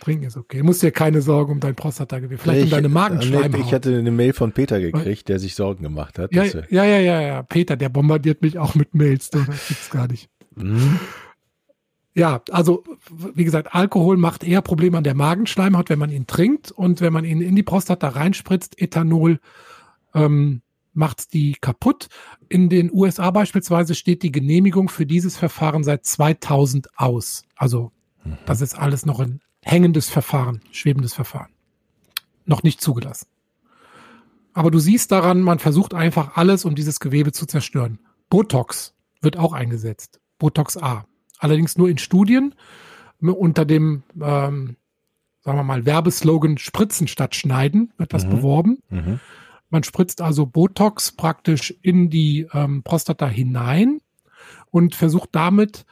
Trinken 0.01 0.25
ist 0.25 0.37
okay. 0.37 0.59
Du 0.59 0.65
musst 0.65 0.83
dir 0.83 0.91
keine 0.91 1.21
Sorgen 1.21 1.53
um 1.53 1.61
dein 1.61 1.75
Prostatagewebe, 1.75 2.41
vielleicht 2.41 2.59
ich, 2.59 2.65
um 2.65 2.71
deine 2.71 2.89
Magenschleimhaut. 2.89 3.61
Ich 3.61 3.73
hatte 3.73 3.97
eine 3.97 4.11
Mail 4.11 4.33
von 4.33 4.53
Peter 4.53 4.81
gekriegt, 4.81 5.29
der 5.29 5.39
sich 5.39 5.55
Sorgen 5.55 5.83
gemacht 5.83 6.19
hat. 6.19 6.33
Ja, 6.33 6.45
ja, 6.45 6.85
ja, 6.85 6.99
ja, 6.99 7.21
ja. 7.21 7.43
Peter, 7.43 7.77
der 7.77 7.91
bombardiert 7.91 8.41
mich 8.41 8.59
auch 8.59 8.75
mit 8.75 8.95
Mails. 8.95 9.31
Das 9.31 9.45
gibt's 9.69 9.91
gar 9.91 10.09
nicht. 10.09 10.31
Mhm. 10.55 10.99
Ja, 12.15 12.43
also 12.51 12.83
wie 13.35 13.45
gesagt, 13.45 13.75
Alkohol 13.75 14.17
macht 14.17 14.43
eher 14.43 14.63
Probleme 14.63 14.99
an 14.99 15.05
der 15.05 15.15
Magenschleimhaut, 15.15 15.91
wenn 15.91 15.99
man 15.99 16.11
ihn 16.11 16.27
trinkt 16.27 16.73
und 16.73 17.01
wenn 17.01 17.13
man 17.13 17.25
ihn 17.25 17.41
in 17.41 17.55
die 17.55 17.63
Prostata 17.63 18.09
reinspritzt, 18.09 18.81
Ethanol 18.81 19.39
ähm, 20.15 20.63
macht 20.99 21.33
die 21.33 21.53
kaputt. 21.53 22.09
In 22.49 22.69
den 22.69 22.93
USA 22.93 23.31
beispielsweise 23.31 23.95
steht 23.95 24.23
die 24.25 24.33
Genehmigung 24.33 24.89
für 24.89 25.07
dieses 25.07 25.37
Verfahren 25.37 25.85
seit 25.85 26.05
2000 26.05 26.99
aus. 26.99 27.45
Also 27.57 27.93
mhm. 28.25 28.37
das 28.45 28.61
ist 28.61 28.77
alles 28.77 29.07
noch 29.07 29.21
ein 29.21 29.41
hängendes 29.63 30.11
Verfahren, 30.11 30.61
schwebendes 30.73 31.15
Verfahren. 31.15 31.53
Noch 32.45 32.65
nicht 32.65 32.81
zugelassen. 32.81 33.29
Aber 34.55 34.73
du 34.73 34.81
siehst 34.81 35.13
daran, 35.13 35.41
man 35.41 35.61
versucht 35.61 35.95
einfach 35.95 36.37
alles, 36.37 36.65
um 36.65 36.75
dieses 36.75 36.99
Gewebe 36.99 37.31
zu 37.31 37.47
zerstören. 37.47 38.01
Botox 38.29 38.95
wird 39.21 39.37
auch 39.37 39.53
eingesetzt. 39.53 40.21
Botox 40.39 40.77
A. 40.77 41.07
Allerdings 41.39 41.79
nur 41.79 41.89
in 41.89 41.99
Studien 41.99 42.57
unter 43.21 43.65
dem, 43.65 44.03
ähm, 44.21 44.77
sagen 45.43 45.59
wir 45.59 45.63
mal, 45.63 45.87
Werbeslogan 45.87 46.59
Spritzen 46.59 47.07
statt 47.07 47.37
Schneiden 47.37 47.93
wird 47.99 48.13
das 48.13 48.27
mhm. 48.27 48.31
beworben. 48.31 48.79
Mhm. 48.91 49.21
Man 49.71 49.83
spritzt 49.83 50.21
also 50.21 50.47
Botox 50.47 51.13
praktisch 51.13 51.75
in 51.83 52.11
die 52.11 52.47
ähm, 52.53 52.83
Prostata 52.83 53.27
hinein 53.27 54.01
und 54.71 54.95
versucht 54.95 55.31
damit 55.33 55.85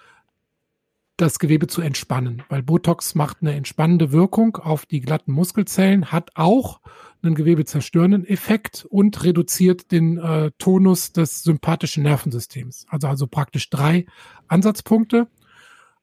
das 1.17 1.39
Gewebe 1.39 1.67
zu 1.67 1.81
entspannen, 1.81 2.43
weil 2.51 2.63
Botox 2.63 3.15
macht 3.15 3.39
eine 3.41 3.55
entspannende 3.55 4.13
Wirkung 4.13 4.57
auf 4.57 4.85
die 4.85 5.01
glatten 5.01 5.33
Muskelzellen, 5.33 6.13
hat 6.13 6.31
auch 6.35 6.81
einen 7.23 7.35
gewebezerstörenden 7.35 8.27
Effekt 8.27 8.87
und 8.89 9.25
reduziert 9.25 9.91
den 9.93 10.19
äh, 10.19 10.51
Tonus 10.59 11.13
des 11.13 11.43
sympathischen 11.43 12.03
Nervensystems. 12.03 12.87
Also 12.91 13.09
also 13.09 13.27
praktisch 13.27 13.71
drei 13.71 14.07
Ansatzpunkte. 14.49 15.27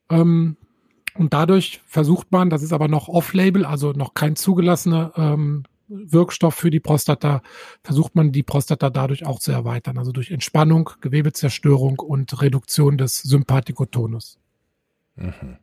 Ähm, 0.10 0.58
und 1.16 1.34
dadurch 1.34 1.82
versucht 1.86 2.32
man, 2.32 2.50
das 2.50 2.64
ist 2.64 2.74
aber 2.74 2.88
noch 2.88 3.08
off-label, 3.08 3.66
also 3.66 3.92
noch 3.92 4.16
kein 4.16 4.36
zugelassener 4.36 5.14
ähm, 5.16 5.64
Wirkstoff 5.88 6.56
für 6.56 6.70
die 6.70 6.80
Prostata, 6.80 7.42
versucht 7.84 8.16
man 8.16 8.32
die 8.32 8.44
Prostata 8.44 8.90
dadurch 8.90 9.26
auch 9.26 9.40
zu 9.40 9.52
erweitern. 9.52 9.98
Also 9.98 10.12
durch 10.12 10.32
Entspannung, 10.32 10.92
Gewebezerstörung 11.02 12.00
und 12.00 12.42
Reduktion 12.42 12.98
des 12.98 13.22
Sympathikotonus. 13.22 14.40
Mhm. 15.16 15.58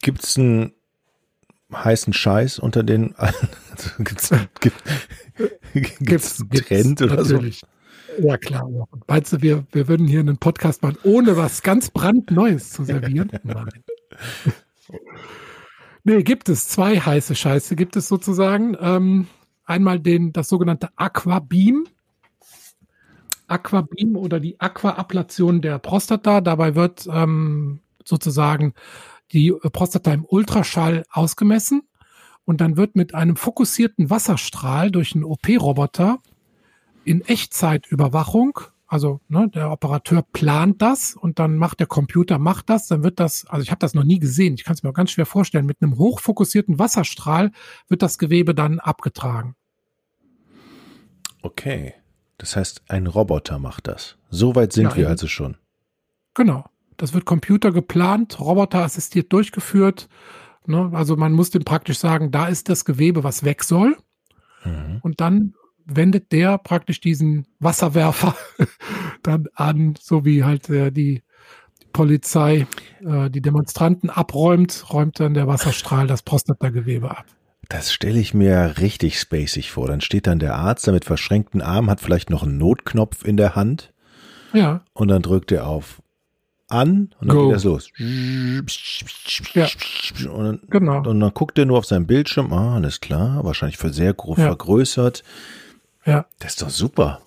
Gibt 0.00 0.24
es 0.24 0.38
einen 0.38 0.72
heißen 1.72 2.12
Scheiß 2.12 2.58
unter 2.58 2.82
den 2.82 3.14
also 3.16 3.34
gibt's, 3.98 4.30
gibt, 4.60 4.82
gibt's 5.72 6.40
einen 6.40 6.50
Trend 6.50 7.02
oder 7.02 7.16
natürlich. 7.16 7.60
so? 7.60 7.66
Ja, 8.26 8.36
klar. 8.36 8.68
Meinst 9.06 9.32
du, 9.32 9.42
wir, 9.42 9.66
wir 9.70 9.86
würden 9.86 10.06
hier 10.06 10.20
einen 10.20 10.38
Podcast 10.38 10.82
machen, 10.82 10.98
ohne 11.04 11.36
was 11.36 11.62
ganz 11.62 11.90
brandneues 11.90 12.70
zu 12.70 12.84
servieren? 12.84 13.30
Nein. 13.42 13.68
nee, 16.04 16.22
gibt 16.22 16.48
es 16.48 16.68
zwei 16.68 16.98
heiße 16.98 17.34
Scheiße, 17.34 17.76
gibt 17.76 17.96
es 17.96 18.08
sozusagen. 18.08 18.76
Ähm, 18.80 19.28
einmal 19.64 20.00
den, 20.00 20.32
das 20.32 20.48
sogenannte 20.48 20.88
Aquabeam. 20.96 21.86
Aquabeam 23.46 24.16
oder 24.16 24.40
die 24.40 24.60
Aquaablation 24.60 25.62
der 25.62 25.78
Prostata. 25.78 26.40
Dabei 26.40 26.74
wird 26.74 27.08
ähm, 27.10 27.80
sozusagen 28.04 28.74
die 29.32 29.52
Prostata 29.72 30.12
im 30.12 30.24
Ultraschall 30.24 31.04
ausgemessen 31.10 31.82
und 32.44 32.60
dann 32.60 32.76
wird 32.76 32.96
mit 32.96 33.14
einem 33.14 33.36
fokussierten 33.36 34.10
Wasserstrahl 34.10 34.90
durch 34.90 35.14
einen 35.14 35.24
OP-Roboter 35.24 36.18
in 37.04 37.20
Echtzeitüberwachung 37.22 38.60
Also 38.88 39.20
ne, 39.28 39.50
der 39.54 39.70
Operateur 39.70 40.22
plant 40.22 40.80
das 40.80 41.14
und 41.14 41.38
dann 41.38 41.56
macht 41.56 41.78
der 41.78 41.86
Computer 41.86 42.38
macht 42.38 42.70
das, 42.70 42.88
dann 42.88 43.04
wird 43.04 43.20
das, 43.20 43.46
also 43.46 43.62
ich 43.62 43.70
habe 43.70 43.80
das 43.80 43.92
noch 43.92 44.04
nie 44.04 44.18
gesehen, 44.18 44.54
ich 44.54 44.64
kann 44.64 44.74
es 44.74 44.82
mir 44.82 44.88
auch 44.88 44.94
ganz 44.94 45.10
schwer 45.10 45.26
vorstellen, 45.26 45.66
mit 45.66 45.82
einem 45.82 45.98
hochfokussierten 45.98 46.78
Wasserstrahl 46.78 47.52
wird 47.88 48.00
das 48.00 48.16
Gewebe 48.16 48.54
dann 48.54 48.80
abgetragen. 48.80 49.54
Okay. 51.42 51.94
Das 52.38 52.56
heißt, 52.56 52.82
ein 52.88 53.06
Roboter 53.06 53.58
macht 53.58 53.88
das. 53.88 54.16
So 54.30 54.54
weit 54.54 54.72
sind 54.72 54.90
ja, 54.90 54.96
wir 54.96 55.08
also 55.08 55.26
schon. 55.26 55.56
Genau. 56.34 56.64
Das 56.96 57.12
wird 57.12 57.26
Computer 57.26 57.72
geplant, 57.72 58.40
Roboter 58.40 58.84
assistiert 58.84 59.32
durchgeführt. 59.32 60.08
Ne? 60.66 60.90
Also 60.94 61.16
man 61.16 61.32
muss 61.32 61.50
dem 61.50 61.64
praktisch 61.64 61.98
sagen, 61.98 62.30
da 62.30 62.46
ist 62.46 62.68
das 62.68 62.84
Gewebe, 62.84 63.22
was 63.22 63.44
weg 63.44 63.64
soll. 63.64 63.96
Mhm. 64.64 64.98
Und 65.02 65.20
dann 65.20 65.54
wendet 65.88 66.32
der 66.32 66.58
praktisch 66.58 67.00
diesen 67.00 67.46
Wasserwerfer 67.58 68.36
dann 69.22 69.46
an, 69.54 69.94
so 70.00 70.24
wie 70.24 70.44
halt 70.44 70.68
äh, 70.70 70.92
die, 70.92 71.22
Polizei 71.92 72.66
äh, 73.04 73.30
die 73.30 73.40
Demonstranten 73.40 74.10
abräumt, 74.10 74.92
räumt 74.92 75.20
dann 75.20 75.34
der 75.34 75.46
Wasserstrahl 75.46 76.06
das 76.06 76.22
Prostatagewebe 76.22 77.10
ab. 77.10 77.26
Das 77.68 77.92
stelle 77.92 78.18
ich 78.18 78.32
mir 78.34 78.74
richtig 78.78 79.18
spacig 79.18 79.70
vor. 79.70 79.88
Dann 79.88 80.00
steht 80.00 80.26
dann 80.26 80.38
der 80.38 80.54
Arzt 80.54 80.86
da 80.86 80.92
mit 80.92 81.04
verschränkten 81.04 81.60
Armen, 81.60 81.90
hat 81.90 82.00
vielleicht 82.00 82.30
noch 82.30 82.42
einen 82.42 82.56
Notknopf 82.56 83.24
in 83.24 83.36
der 83.36 83.56
Hand. 83.56 83.92
Ja. 84.54 84.82
Und 84.94 85.08
dann 85.08 85.22
drückt 85.22 85.52
er 85.52 85.66
auf 85.66 86.00
an 86.68 87.10
und 87.20 87.28
dann 87.28 87.36
Go. 87.36 87.46
geht 87.46 87.56
das 87.56 87.64
los. 87.64 87.90
Ja. 89.54 89.66
Und 90.30 90.44
dann, 90.44 90.60
genau. 90.68 90.98
und 91.08 91.20
dann 91.20 91.34
guckt 91.34 91.58
er 91.58 91.66
nur 91.66 91.78
auf 91.78 91.86
seinen 91.86 92.06
Bildschirm. 92.06 92.52
Ah, 92.52 92.76
alles 92.76 93.00
klar. 93.00 93.44
Wahrscheinlich 93.44 93.76
für 93.76 93.92
sehr 93.92 94.14
groß 94.14 94.38
ja. 94.38 94.46
vergrößert. 94.46 95.22
Ja. 96.04 96.26
Das 96.38 96.52
ist 96.52 96.62
doch 96.62 96.70
super. 96.70 97.20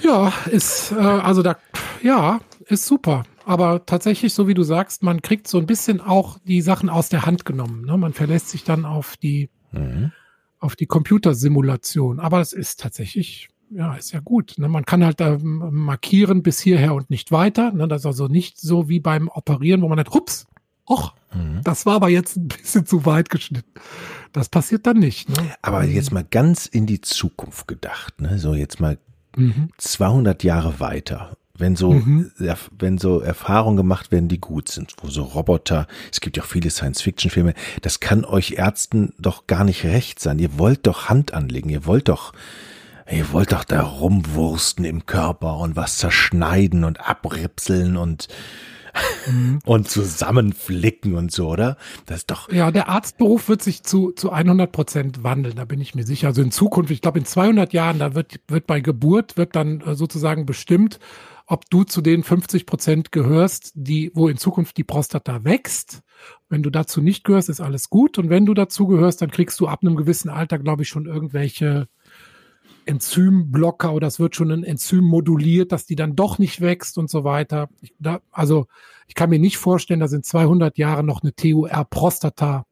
Ja, 0.00 0.32
ist, 0.50 0.92
äh, 0.92 0.96
also 0.96 1.42
da, 1.42 1.56
ja, 2.02 2.40
ist 2.66 2.86
super. 2.86 3.24
Aber 3.44 3.86
tatsächlich, 3.86 4.34
so 4.34 4.46
wie 4.46 4.54
du 4.54 4.62
sagst, 4.62 5.02
man 5.02 5.22
kriegt 5.22 5.48
so 5.48 5.58
ein 5.58 5.66
bisschen 5.66 6.00
auch 6.00 6.38
die 6.44 6.60
Sachen 6.60 6.90
aus 6.90 7.08
der 7.08 7.24
Hand 7.24 7.44
genommen. 7.44 7.86
Ne? 7.86 7.96
Man 7.96 8.12
verlässt 8.12 8.50
sich 8.50 8.62
dann 8.62 8.84
auf 8.84 9.16
die, 9.16 9.48
mhm. 9.72 10.12
auf 10.60 10.76
die 10.76 10.86
Computersimulation. 10.86 12.20
Aber 12.20 12.40
es 12.40 12.52
ist 12.52 12.80
tatsächlich, 12.80 13.48
ja, 13.70 13.94
ist 13.94 14.12
ja 14.12 14.20
gut. 14.20 14.54
Ne? 14.58 14.68
Man 14.68 14.84
kann 14.84 15.02
halt 15.02 15.20
äh, 15.20 15.38
markieren 15.38 16.42
bis 16.42 16.60
hierher 16.60 16.94
und 16.94 17.08
nicht 17.10 17.32
weiter. 17.32 17.72
Ne? 17.72 17.88
Das 17.88 18.02
ist 18.02 18.06
also 18.06 18.28
nicht 18.28 18.60
so 18.60 18.88
wie 18.88 19.00
beim 19.00 19.28
Operieren, 19.28 19.80
wo 19.80 19.88
man 19.88 19.98
halt, 19.98 20.10
hups, 20.10 20.46
och, 20.88 21.12
mhm. 21.34 21.60
das 21.64 21.86
war 21.86 21.96
aber 21.96 22.08
jetzt 22.08 22.36
ein 22.36 22.48
bisschen 22.48 22.86
zu 22.86 23.04
weit 23.06 23.30
geschnitten. 23.30 23.70
Das 24.32 24.48
passiert 24.48 24.86
dann 24.86 24.98
nicht. 24.98 25.28
Ne? 25.28 25.54
Aber 25.62 25.84
jetzt 25.84 26.12
mal 26.12 26.24
ganz 26.24 26.66
in 26.66 26.86
die 26.86 27.00
Zukunft 27.00 27.66
gedacht, 27.68 28.20
ne? 28.20 28.38
so 28.38 28.54
jetzt 28.54 28.80
mal 28.80 28.98
mhm. 29.36 29.70
200 29.78 30.44
Jahre 30.44 30.80
weiter 30.80 31.36
wenn 31.58 31.76
so, 31.76 31.92
mhm. 31.92 32.30
wenn 32.78 32.98
so 32.98 33.20
Erfahrungen 33.20 33.76
gemacht 33.76 34.12
werden, 34.12 34.28
die 34.28 34.40
gut 34.40 34.68
sind, 34.68 34.94
wo 35.02 35.08
so 35.08 35.24
Roboter, 35.24 35.86
es 36.10 36.20
gibt 36.20 36.36
ja 36.36 36.42
auch 36.42 36.46
viele 36.46 36.70
Science-Fiction-Filme, 36.70 37.54
das 37.82 38.00
kann 38.00 38.24
euch 38.24 38.52
Ärzten 38.52 39.12
doch 39.18 39.46
gar 39.46 39.64
nicht 39.64 39.84
recht 39.84 40.20
sein. 40.20 40.38
Ihr 40.38 40.58
wollt 40.58 40.86
doch 40.86 41.08
Hand 41.08 41.34
anlegen, 41.34 41.68
ihr 41.68 41.84
wollt 41.84 42.08
doch, 42.08 42.32
ihr 43.10 43.32
wollt 43.32 43.52
doch 43.52 43.64
da 43.64 43.82
rumwursten 43.82 44.84
im 44.84 45.06
Körper 45.06 45.58
und 45.58 45.76
was 45.76 45.98
zerschneiden 45.98 46.84
und 46.84 47.00
abripseln 47.06 47.96
und 47.96 48.28
mhm. 49.26 49.58
und 49.64 49.88
zusammenflicken 49.88 51.14
und 51.14 51.32
so, 51.32 51.48
oder? 51.48 51.76
Das 52.06 52.18
ist 52.18 52.30
doch. 52.30 52.50
Ja, 52.50 52.70
der 52.70 52.88
Arztberuf 52.88 53.48
wird 53.48 53.62
sich 53.62 53.82
zu, 53.82 54.12
zu 54.12 54.30
100 54.30 54.70
Prozent 54.70 55.22
wandeln, 55.22 55.56
da 55.56 55.64
bin 55.64 55.80
ich 55.80 55.94
mir 55.94 56.04
sicher. 56.04 56.28
Also 56.28 56.42
in 56.42 56.50
Zukunft, 56.50 56.90
ich 56.90 57.00
glaube 57.00 57.18
in 57.18 57.24
200 57.24 57.72
Jahren, 57.72 57.98
da 57.98 58.14
wird, 58.14 58.40
wird 58.48 58.66
bei 58.66 58.80
Geburt, 58.80 59.36
wird 59.36 59.56
dann 59.56 59.80
äh, 59.80 59.94
sozusagen 59.94 60.46
bestimmt, 60.46 60.98
ob 61.46 61.68
du 61.70 61.84
zu 61.84 62.02
den 62.02 62.22
50 62.22 62.66
Prozent 62.66 63.10
gehörst, 63.10 63.72
die, 63.74 64.12
wo 64.14 64.28
in 64.28 64.36
Zukunft 64.36 64.76
die 64.76 64.84
Prostata 64.84 65.44
wächst. 65.44 66.02
Wenn 66.50 66.62
du 66.62 66.68
dazu 66.68 67.00
nicht 67.00 67.24
gehörst, 67.24 67.48
ist 67.48 67.62
alles 67.62 67.88
gut. 67.88 68.18
Und 68.18 68.28
wenn 68.28 68.44
du 68.44 68.52
dazu 68.52 68.86
gehörst, 68.86 69.22
dann 69.22 69.30
kriegst 69.30 69.58
du 69.60 69.66
ab 69.66 69.80
einem 69.82 69.96
gewissen 69.96 70.28
Alter, 70.28 70.58
glaube 70.58 70.82
ich, 70.82 70.88
schon 70.88 71.06
irgendwelche 71.06 71.88
Enzymblocker 72.88 73.92
oder 73.92 74.06
es 74.06 74.18
wird 74.18 74.34
schon 74.34 74.50
ein 74.50 74.64
Enzym 74.64 75.04
moduliert, 75.04 75.72
dass 75.72 75.84
die 75.84 75.94
dann 75.94 76.16
doch 76.16 76.38
nicht 76.38 76.62
wächst 76.62 76.96
und 76.96 77.10
so 77.10 77.22
weiter. 77.22 77.68
Ich, 77.82 77.94
da, 77.98 78.20
also 78.30 78.66
ich 79.06 79.14
kann 79.14 79.28
mir 79.28 79.38
nicht 79.38 79.58
vorstellen, 79.58 80.00
dass 80.00 80.12
in 80.12 80.22
200 80.22 80.78
Jahren 80.78 81.04
noch 81.04 81.22
eine 81.22 81.34
TUR-Prostata 81.34 82.64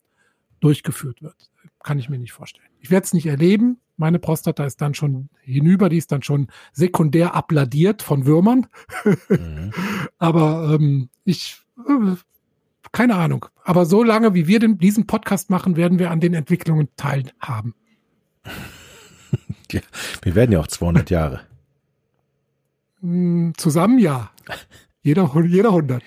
durchgeführt 0.60 1.22
wird. 1.22 1.36
Kann 1.82 1.98
ich 1.98 2.08
mir 2.08 2.18
nicht 2.18 2.32
vorstellen. 2.32 2.66
Ich 2.80 2.90
werde 2.90 3.04
es 3.04 3.12
nicht 3.12 3.26
erleben. 3.26 3.78
Meine 3.98 4.18
Prostata 4.18 4.64
ist 4.64 4.80
dann 4.80 4.94
schon 4.94 5.28
hinüber, 5.42 5.90
die 5.90 5.98
ist 5.98 6.12
dann 6.12 6.22
schon 6.22 6.48
sekundär 6.72 7.34
abladiert 7.34 8.02
von 8.02 8.24
Würmern. 8.24 8.66
Mhm. 9.28 9.72
Aber 10.18 10.78
ähm, 10.80 11.10
ich, 11.24 11.60
äh, 11.86 12.16
keine 12.90 13.16
Ahnung. 13.16 13.46
Aber 13.64 13.84
so 13.84 14.02
lange, 14.02 14.32
wie 14.32 14.46
wir 14.46 14.60
den, 14.60 14.78
diesen 14.78 15.06
Podcast 15.06 15.50
machen, 15.50 15.76
werden 15.76 15.98
wir 15.98 16.10
an 16.10 16.20
den 16.20 16.32
Entwicklungen 16.32 16.88
teilhaben. 16.96 17.74
Ja, 19.72 19.80
wir 20.22 20.36
werden 20.36 20.52
ja 20.52 20.60
auch 20.60 20.68
200 20.68 21.10
Jahre. 21.10 21.40
Hm, 23.00 23.52
zusammen 23.56 23.98
ja. 23.98 24.30
Jeder, 25.02 25.30
jeder 25.44 25.70
100. 25.70 26.02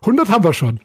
100 0.00 0.28
haben 0.28 0.44
wir 0.44 0.52
schon. 0.54 0.80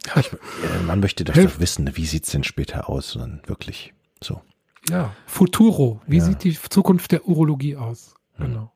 man 0.86 1.00
möchte 1.00 1.24
doch, 1.24 1.34
doch 1.34 1.60
wissen, 1.60 1.90
wie 1.96 2.06
sieht 2.06 2.26
es 2.26 2.32
denn 2.32 2.44
später 2.44 2.90
aus? 2.90 3.16
Und 3.16 3.48
wirklich 3.48 3.94
so. 4.22 4.42
Ja, 4.90 5.14
Futuro. 5.26 6.02
Wie 6.08 6.18
ja. 6.18 6.24
sieht 6.24 6.44
die 6.44 6.58
Zukunft 6.70 7.12
der 7.12 7.28
Urologie 7.28 7.76
aus? 7.76 8.16
Hm. 8.36 8.46
Genau. 8.46 8.74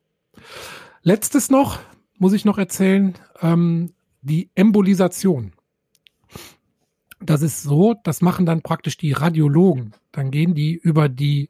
Letztes 1.01 1.49
noch, 1.49 1.79
muss 2.17 2.33
ich 2.33 2.45
noch 2.45 2.57
erzählen, 2.57 3.15
ähm, 3.41 3.93
die 4.21 4.49
Embolisation. 4.55 5.53
Das 7.19 7.41
ist 7.41 7.63
so, 7.63 7.95
das 8.03 8.21
machen 8.21 8.45
dann 8.45 8.61
praktisch 8.61 8.97
die 8.97 9.13
Radiologen. 9.13 9.93
Dann 10.11 10.31
gehen 10.31 10.55
die 10.55 10.73
über 10.73 11.07
die 11.07 11.49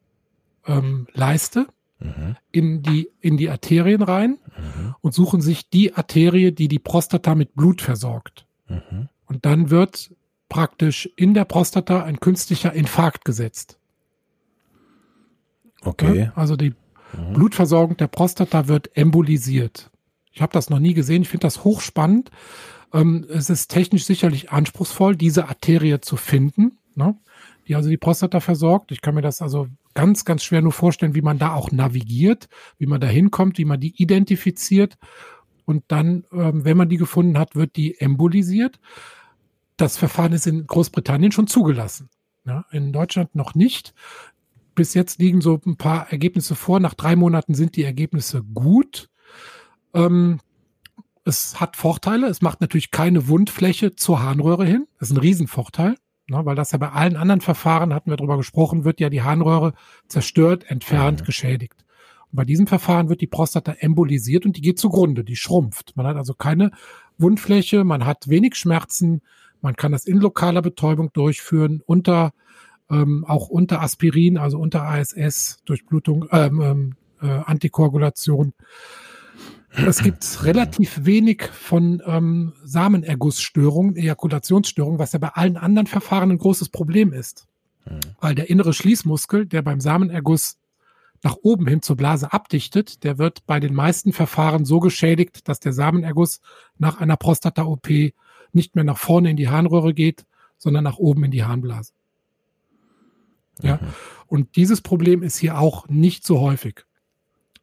ähm, 0.66 1.08
Leiste 1.14 1.68
mhm. 2.00 2.36
in, 2.52 2.82
die, 2.82 3.10
in 3.20 3.38
die 3.38 3.50
Arterien 3.50 4.02
rein 4.02 4.38
mhm. 4.58 4.96
und 5.02 5.14
suchen 5.14 5.42
sich 5.42 5.70
die 5.70 5.94
Arterie, 5.96 6.52
die 6.52 6.68
die 6.68 6.80
Prostata 6.80 7.36
mit 7.36 7.56
Blut 7.56 7.82
versorgt. 7.82 8.46
Mhm. 8.68 9.10
Und 9.26 9.46
dann 9.46 9.70
wird 9.70 10.12
praktisch 10.50 11.10
in 11.16 11.34
der 11.34 11.46
Prostata 11.46 12.04
ein 12.04 12.20
künstlicher 12.20 12.74
Infarkt 12.74 13.26
gesetzt. 13.26 13.80
Okay. 15.82 16.20
Ja, 16.20 16.34
also 16.36 16.56
die 16.56 16.72
mhm. 17.18 17.34
Blutversorgung 17.34 17.98
der 17.98 18.08
Prostata 18.08 18.68
wird 18.68 18.96
embolisiert. 18.96 19.90
Ich 20.32 20.42
habe 20.42 20.54
das 20.54 20.70
noch 20.70 20.80
nie 20.80 20.94
gesehen. 20.94 21.24
Ich 21.24 21.30
finde 21.30 21.46
das 21.46 21.64
hochspannend. 21.64 22.32
Ähm, 22.94 23.26
es 23.30 23.50
ist 23.50 23.70
technisch 23.70 24.06
sicherlich 24.06 24.52
anspruchsvoll, 24.52 25.16
diese 25.16 25.48
Arterie 25.48 26.00
zu 26.02 26.18
finden, 26.18 26.78
ne? 26.96 27.16
die 27.68 27.76
also 27.76 27.90
die 27.90 27.98
Prostata 27.98 28.40
versorgt. 28.40 28.92
Ich 28.92 29.02
kann 29.02 29.16
mir 29.16 29.22
das 29.22 29.42
also 29.42 29.68
ganz, 29.94 30.26
ganz 30.26 30.44
schwer 30.44 30.62
nur 30.62 30.72
vorstellen, 30.72 31.16
wie 31.16 31.22
man 31.22 31.40
da 31.40 31.54
auch 31.54 31.72
navigiert, 31.72 32.48
wie 32.78 32.86
man 32.86 33.02
da 33.02 33.08
hinkommt, 33.08 33.58
wie 33.58 33.66
man 33.66 33.80
die 33.80 33.94
identifiziert. 34.02 34.98
Und 35.66 35.84
dann, 35.88 36.26
ähm, 36.32 36.66
wenn 36.66 36.78
man 36.78 36.90
die 36.90 36.98
gefunden 36.98 37.38
hat, 37.38 37.56
wird 37.56 37.76
die 37.76 38.00
embolisiert. 38.00 38.80
Das 39.78 39.98
Verfahren 39.98 40.34
ist 40.34 40.48
in 40.48 40.68
Großbritannien 40.68 41.32
schon 41.32 41.48
zugelassen. 41.48 42.10
In 42.72 42.92
Deutschland 42.92 43.36
noch 43.36 43.56
nicht. 43.56 43.94
Bis 44.76 44.94
jetzt 44.94 45.20
liegen 45.20 45.40
so 45.40 45.60
ein 45.66 45.78
paar 45.78 46.12
Ergebnisse 46.12 46.56
vor. 46.56 46.80
Nach 46.80 46.94
drei 46.94 47.16
Monaten 47.16 47.54
sind 47.54 47.76
die 47.76 47.84
Ergebnisse 47.84 48.44
gut. 48.44 49.10
Ähm, 49.94 50.40
es 51.24 51.62
hat 51.62 51.78
Vorteile. 51.78 52.28
Es 52.28 52.42
macht 52.42 52.60
natürlich 52.60 52.92
keine 52.92 53.28
Wundfläche 53.28 53.96
zur 53.96 54.22
Harnröhre 54.22 54.66
hin. 54.66 54.88
Das 55.00 55.10
ist 55.10 55.16
ein 55.16 55.22
Riesenvorteil. 55.22 55.96
Ne, 56.28 56.46
weil 56.46 56.56
das 56.56 56.72
ja 56.72 56.78
bei 56.78 56.90
allen 56.90 57.18
anderen 57.18 57.42
Verfahren, 57.42 57.94
hatten 57.94 58.10
wir 58.10 58.16
darüber 58.16 58.38
gesprochen, 58.38 58.86
wird 58.86 59.02
ja 59.02 59.10
die 59.10 59.24
Harnröhre 59.24 59.74
zerstört, 60.08 60.64
entfernt, 60.70 61.22
mhm. 61.22 61.26
geschädigt. 61.26 61.86
Und 62.32 62.38
bei 62.38 62.46
diesem 62.46 62.66
Verfahren 62.66 63.10
wird 63.10 63.20
die 63.20 63.28
Prostata 63.28 63.74
embolisiert 63.74 64.46
und 64.46 64.56
die 64.56 64.62
geht 64.62 64.80
zugrunde, 64.80 65.26
die 65.26 65.36
schrumpft. 65.36 65.98
Man 65.98 66.08
hat 66.08 66.16
also 66.16 66.34
keine 66.34 66.72
Wundfläche, 67.18 67.84
man 67.84 68.06
hat 68.06 68.30
wenig 68.30 68.56
Schmerzen, 68.56 69.22
man 69.62 69.76
kann 69.76 69.92
das 69.92 70.06
in 70.06 70.18
lokaler 70.18 70.62
Betäubung 70.62 71.12
durchführen, 71.12 71.82
unter 71.86 72.32
ähm, 72.90 73.26
auch 73.28 73.50
unter 73.50 73.82
Aspirin, 73.82 74.38
also 74.38 74.60
unter 74.60 74.84
ASS, 74.84 75.60
Durchblutung, 75.66 76.26
ähm, 76.32 76.62
ähm, 76.62 76.96
äh, 77.22 77.28
Antikoagulation. 77.28 78.54
Es 79.76 80.04
gibt 80.04 80.44
relativ 80.44 81.06
wenig 81.06 81.44
von 81.44 82.02
ähm, 82.06 82.54
Samenergussstörungen, 82.64 83.96
Ejakulationsstörungen, 83.96 85.00
was 85.00 85.14
ja 85.14 85.20
bei 85.20 85.30
allen 85.30 85.58
anderen 85.58 85.88
Verfahren 85.88 86.32
ein 86.32 86.38
großes 86.38 86.70
Problem 86.70 87.12
ist. 87.12 87.48
Mhm. 87.86 88.00
Weil 88.20 88.36
der 88.36 88.50
innere 88.50 88.74
Schließmuskel, 88.74 89.46
der 89.48 89.62
beim 89.62 89.80
Samenerguss 89.80 90.58
nach 91.24 91.38
oben 91.42 91.68
hin 91.68 91.82
zur 91.82 91.96
Blase 91.96 92.34
abdichtet, 92.34 93.04
der 93.04 93.18
wird 93.18 93.46
bei 93.48 93.60
den 93.60 93.74
meisten 93.74 94.14
Verfahren 94.14 94.66
so 94.66 94.80
geschädigt, 94.80 95.48
dass 95.48 95.60
der 95.60 95.74
Samenerguss 95.74 96.42
nach 96.78 97.00
einer 97.00 97.18
Prostata-OP 97.18 98.14
nicht 98.52 98.76
mehr 98.76 98.84
nach 98.84 98.98
vorne 98.98 99.32
in 99.32 99.38
die 99.38 99.50
Harnröhre 99.50 99.94
geht, 99.94 100.26
sondern 100.58 100.84
nach 100.84 100.98
oben 100.98 101.24
in 101.24 101.32
die 101.32 101.44
Harnblase. 101.44 101.94
Ja. 103.62 103.78
Mhm. 103.78 103.88
Und 104.28 104.56
dieses 104.56 104.82
Problem 104.82 105.24
ist 105.24 105.38
hier 105.38 105.58
auch 105.58 105.88
nicht 105.88 106.26
so 106.26 106.40
häufig. 106.40 106.86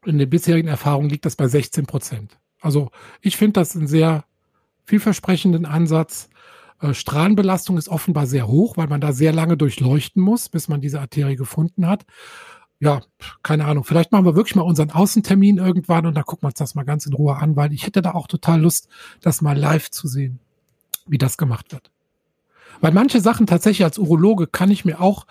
In 0.04 0.18
den 0.18 0.30
bisherigen 0.30 0.68
Erfahrungen 0.68 1.10
liegt 1.10 1.26
das 1.26 1.36
bei 1.36 1.46
16 1.48 1.86
Prozent. 1.86 2.38
Also 2.60 2.90
ich 3.20 3.36
finde 3.36 3.60
das 3.60 3.76
einen 3.76 3.86
sehr 3.86 4.24
vielversprechenden 4.84 5.66
Ansatz. 5.66 6.28
Äh, 6.80 6.94
Strahlenbelastung 6.94 7.78
ist 7.78 7.88
offenbar 7.88 8.26
sehr 8.26 8.48
hoch, 8.48 8.76
weil 8.76 8.88
man 8.88 9.00
da 9.00 9.12
sehr 9.12 9.32
lange 9.32 9.56
durchleuchten 9.56 10.22
muss, 10.22 10.48
bis 10.48 10.68
man 10.68 10.80
diese 10.80 11.00
Arterie 11.00 11.36
gefunden 11.36 11.86
hat. 11.86 12.06
Ja, 12.80 13.02
keine 13.42 13.66
Ahnung. 13.66 13.84
Vielleicht 13.84 14.10
machen 14.10 14.24
wir 14.24 14.36
wirklich 14.36 14.56
mal 14.56 14.62
unseren 14.62 14.90
Außentermin 14.90 15.58
irgendwann 15.58 16.06
und 16.06 16.14
dann 16.14 16.24
gucken 16.24 16.44
wir 16.44 16.48
uns 16.48 16.58
das 16.58 16.74
mal 16.74 16.84
ganz 16.84 17.04
in 17.04 17.12
Ruhe 17.12 17.36
an, 17.36 17.54
weil 17.54 17.74
ich 17.74 17.84
hätte 17.86 18.00
da 18.00 18.12
auch 18.12 18.26
total 18.26 18.62
Lust, 18.62 18.88
das 19.20 19.42
mal 19.42 19.56
live 19.56 19.90
zu 19.90 20.08
sehen, 20.08 20.40
wie 21.06 21.18
das 21.18 21.36
gemacht 21.36 21.72
wird. 21.72 21.90
Weil 22.80 22.92
manche 22.92 23.20
Sachen 23.20 23.46
tatsächlich 23.46 23.84
als 23.84 23.98
Urologe 23.98 24.46
kann 24.46 24.70
ich 24.70 24.86
mir 24.86 25.00
auch, 25.00 25.26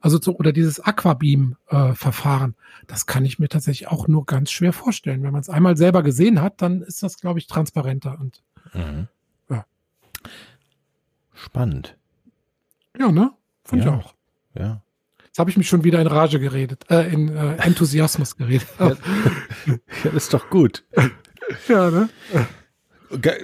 also 0.00 0.18
zu, 0.18 0.36
oder 0.36 0.52
dieses 0.52 0.80
Aquabeam-Verfahren, 0.80 2.50
äh, 2.52 2.84
das 2.86 3.06
kann 3.06 3.24
ich 3.24 3.38
mir 3.38 3.48
tatsächlich 3.48 3.88
auch 3.88 4.08
nur 4.08 4.24
ganz 4.24 4.50
schwer 4.50 4.72
vorstellen. 4.72 5.22
Wenn 5.22 5.32
man 5.32 5.40
es 5.40 5.50
einmal 5.50 5.76
selber 5.76 6.02
gesehen 6.02 6.40
hat, 6.40 6.62
dann 6.62 6.82
ist 6.82 7.02
das, 7.02 7.18
glaube 7.18 7.38
ich, 7.38 7.46
transparenter 7.46 8.18
und 8.18 8.42
mhm. 8.72 9.08
ja. 9.48 9.64
Spannend. 11.34 11.96
Ja, 12.98 13.12
ne? 13.12 13.32
Fand 13.64 13.84
ja. 13.84 13.88
ich 13.88 14.04
auch. 14.04 14.14
Ja. 14.54 14.82
Jetzt 15.26 15.38
habe 15.38 15.50
ich 15.50 15.56
mich 15.56 15.68
schon 15.68 15.84
wieder 15.84 16.00
in 16.00 16.08
Rage 16.08 16.40
geredet, 16.40 16.86
äh, 16.90 17.12
in 17.12 17.28
äh, 17.28 17.56
Enthusiasmus 17.56 18.36
geredet. 18.36 18.66
ja, 18.78 18.96
das 20.04 20.14
ist 20.14 20.34
doch 20.34 20.50
gut. 20.50 20.84
ja, 21.68 21.90
ne? 21.90 22.08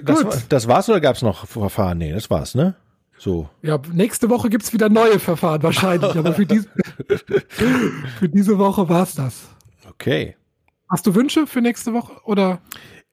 Das, 0.03 0.23
war, 0.23 0.33
das 0.49 0.67
war's 0.67 0.89
oder 0.89 0.99
gab's 0.99 1.21
noch 1.21 1.47
Verfahren? 1.47 1.97
Nee, 1.97 2.11
das 2.11 2.29
war's, 2.29 2.55
ne? 2.55 2.75
So. 3.17 3.49
Ja, 3.63 3.79
nächste 3.91 4.29
Woche 4.29 4.49
gibt's 4.49 4.73
wieder 4.73 4.89
neue 4.89 5.19
Verfahren 5.19 5.63
wahrscheinlich, 5.63 6.15
aber 6.15 6.33
für, 6.33 6.45
dies, 6.45 6.67
für 8.19 8.29
diese 8.29 8.57
Woche 8.59 8.87
war's 8.89 9.15
das. 9.15 9.49
Okay. 9.89 10.35
Hast 10.89 11.07
du 11.07 11.15
Wünsche 11.15 11.47
für 11.47 11.61
nächste 11.61 11.93
Woche 11.93 12.13
oder? 12.25 12.59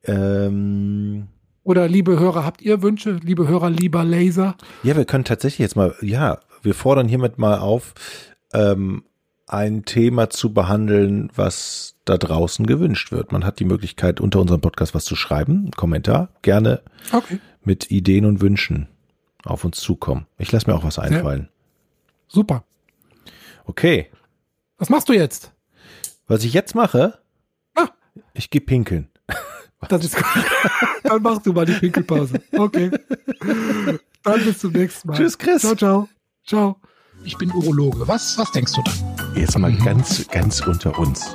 Ähm, 0.05 1.29
oder 1.63 1.89
liebe 1.89 2.19
Hörer, 2.19 2.45
habt 2.45 2.61
ihr 2.61 2.83
Wünsche? 2.83 3.19
Liebe 3.23 3.49
Hörer, 3.49 3.71
lieber 3.71 4.05
Laser? 4.05 4.57
Ja, 4.83 4.97
wir 4.97 5.07
können 5.07 5.25
tatsächlich 5.25 5.61
jetzt 5.61 5.77
mal, 5.77 5.95
ja, 6.03 6.39
wir 6.63 6.75
fordern 6.75 7.09
hiermit 7.09 7.39
mal 7.39 7.59
auf, 7.59 7.95
ähm, 8.53 9.05
ein 9.47 9.85
Thema 9.85 10.31
zu 10.31 10.53
behandeln, 10.53 11.31
was 11.35 11.97
da 12.05 12.19
draußen 12.19 12.67
gewünscht 12.67 13.13
wird. 13.13 13.33
Man 13.33 13.45
hat 13.45 13.61
die 13.61 13.65
Möglichkeit, 13.65 14.21
unter 14.21 14.41
unserem 14.41 14.61
Podcast 14.61 14.95
was 14.95 15.05
zu 15.05 15.17
schreiben, 15.17 15.57
einen 15.57 15.71
Kommentar, 15.73 16.29
gerne 16.43 16.83
okay. 17.13 17.41
mit 17.63 17.91
Ideen 17.91 18.27
und 18.27 18.41
Wünschen 18.41 18.89
auf 19.45 19.65
uns 19.65 19.81
zukommen. 19.81 20.27
Ich 20.39 20.53
lasse 20.53 20.69
mir 20.69 20.77
auch 20.77 20.85
was 20.85 20.99
einfallen. 20.99 21.43
Ja. 21.43 21.49
Super. 22.29 22.65
Okay. 23.65 24.11
Was 24.79 24.89
machst 24.89 25.09
du 25.09 25.13
jetzt? 25.13 25.53
Was 26.27 26.45
ich 26.45 26.53
jetzt 26.53 26.75
mache? 26.75 27.19
Ah. 27.75 27.89
Ich 28.33 28.51
gehe 28.51 28.61
pinkeln. 28.61 29.09
Das 29.89 30.03
ist 30.03 30.17
gut. 30.17 30.25
Dann 31.03 31.21
machst 31.21 31.45
du 31.45 31.53
mal 31.53 31.67
die 31.67 31.75
Pinkelpause. 31.75 32.41
Okay. 32.53 32.91
Dann 34.23 34.45
bis 34.45 34.61
zum 34.61 34.73
nächsten 34.73 35.09
Mal. 35.09 35.17
Tschüss, 35.19 35.37
Chris. 35.37 35.61
Ciao, 35.61 35.75
ciao. 35.75 36.09
Ciao. 36.47 36.81
Ich 37.23 37.37
bin 37.37 37.51
Urologe. 37.53 38.09
Was, 38.09 38.39
was 38.39 38.51
denkst 38.53 38.73
du 38.73 38.83
dann? 38.83 39.37
Jetzt 39.37 39.59
mal 39.59 39.71
mhm. 39.71 39.85
ganz, 39.85 40.27
ganz 40.29 40.67
unter 40.67 40.99
uns. 40.99 41.35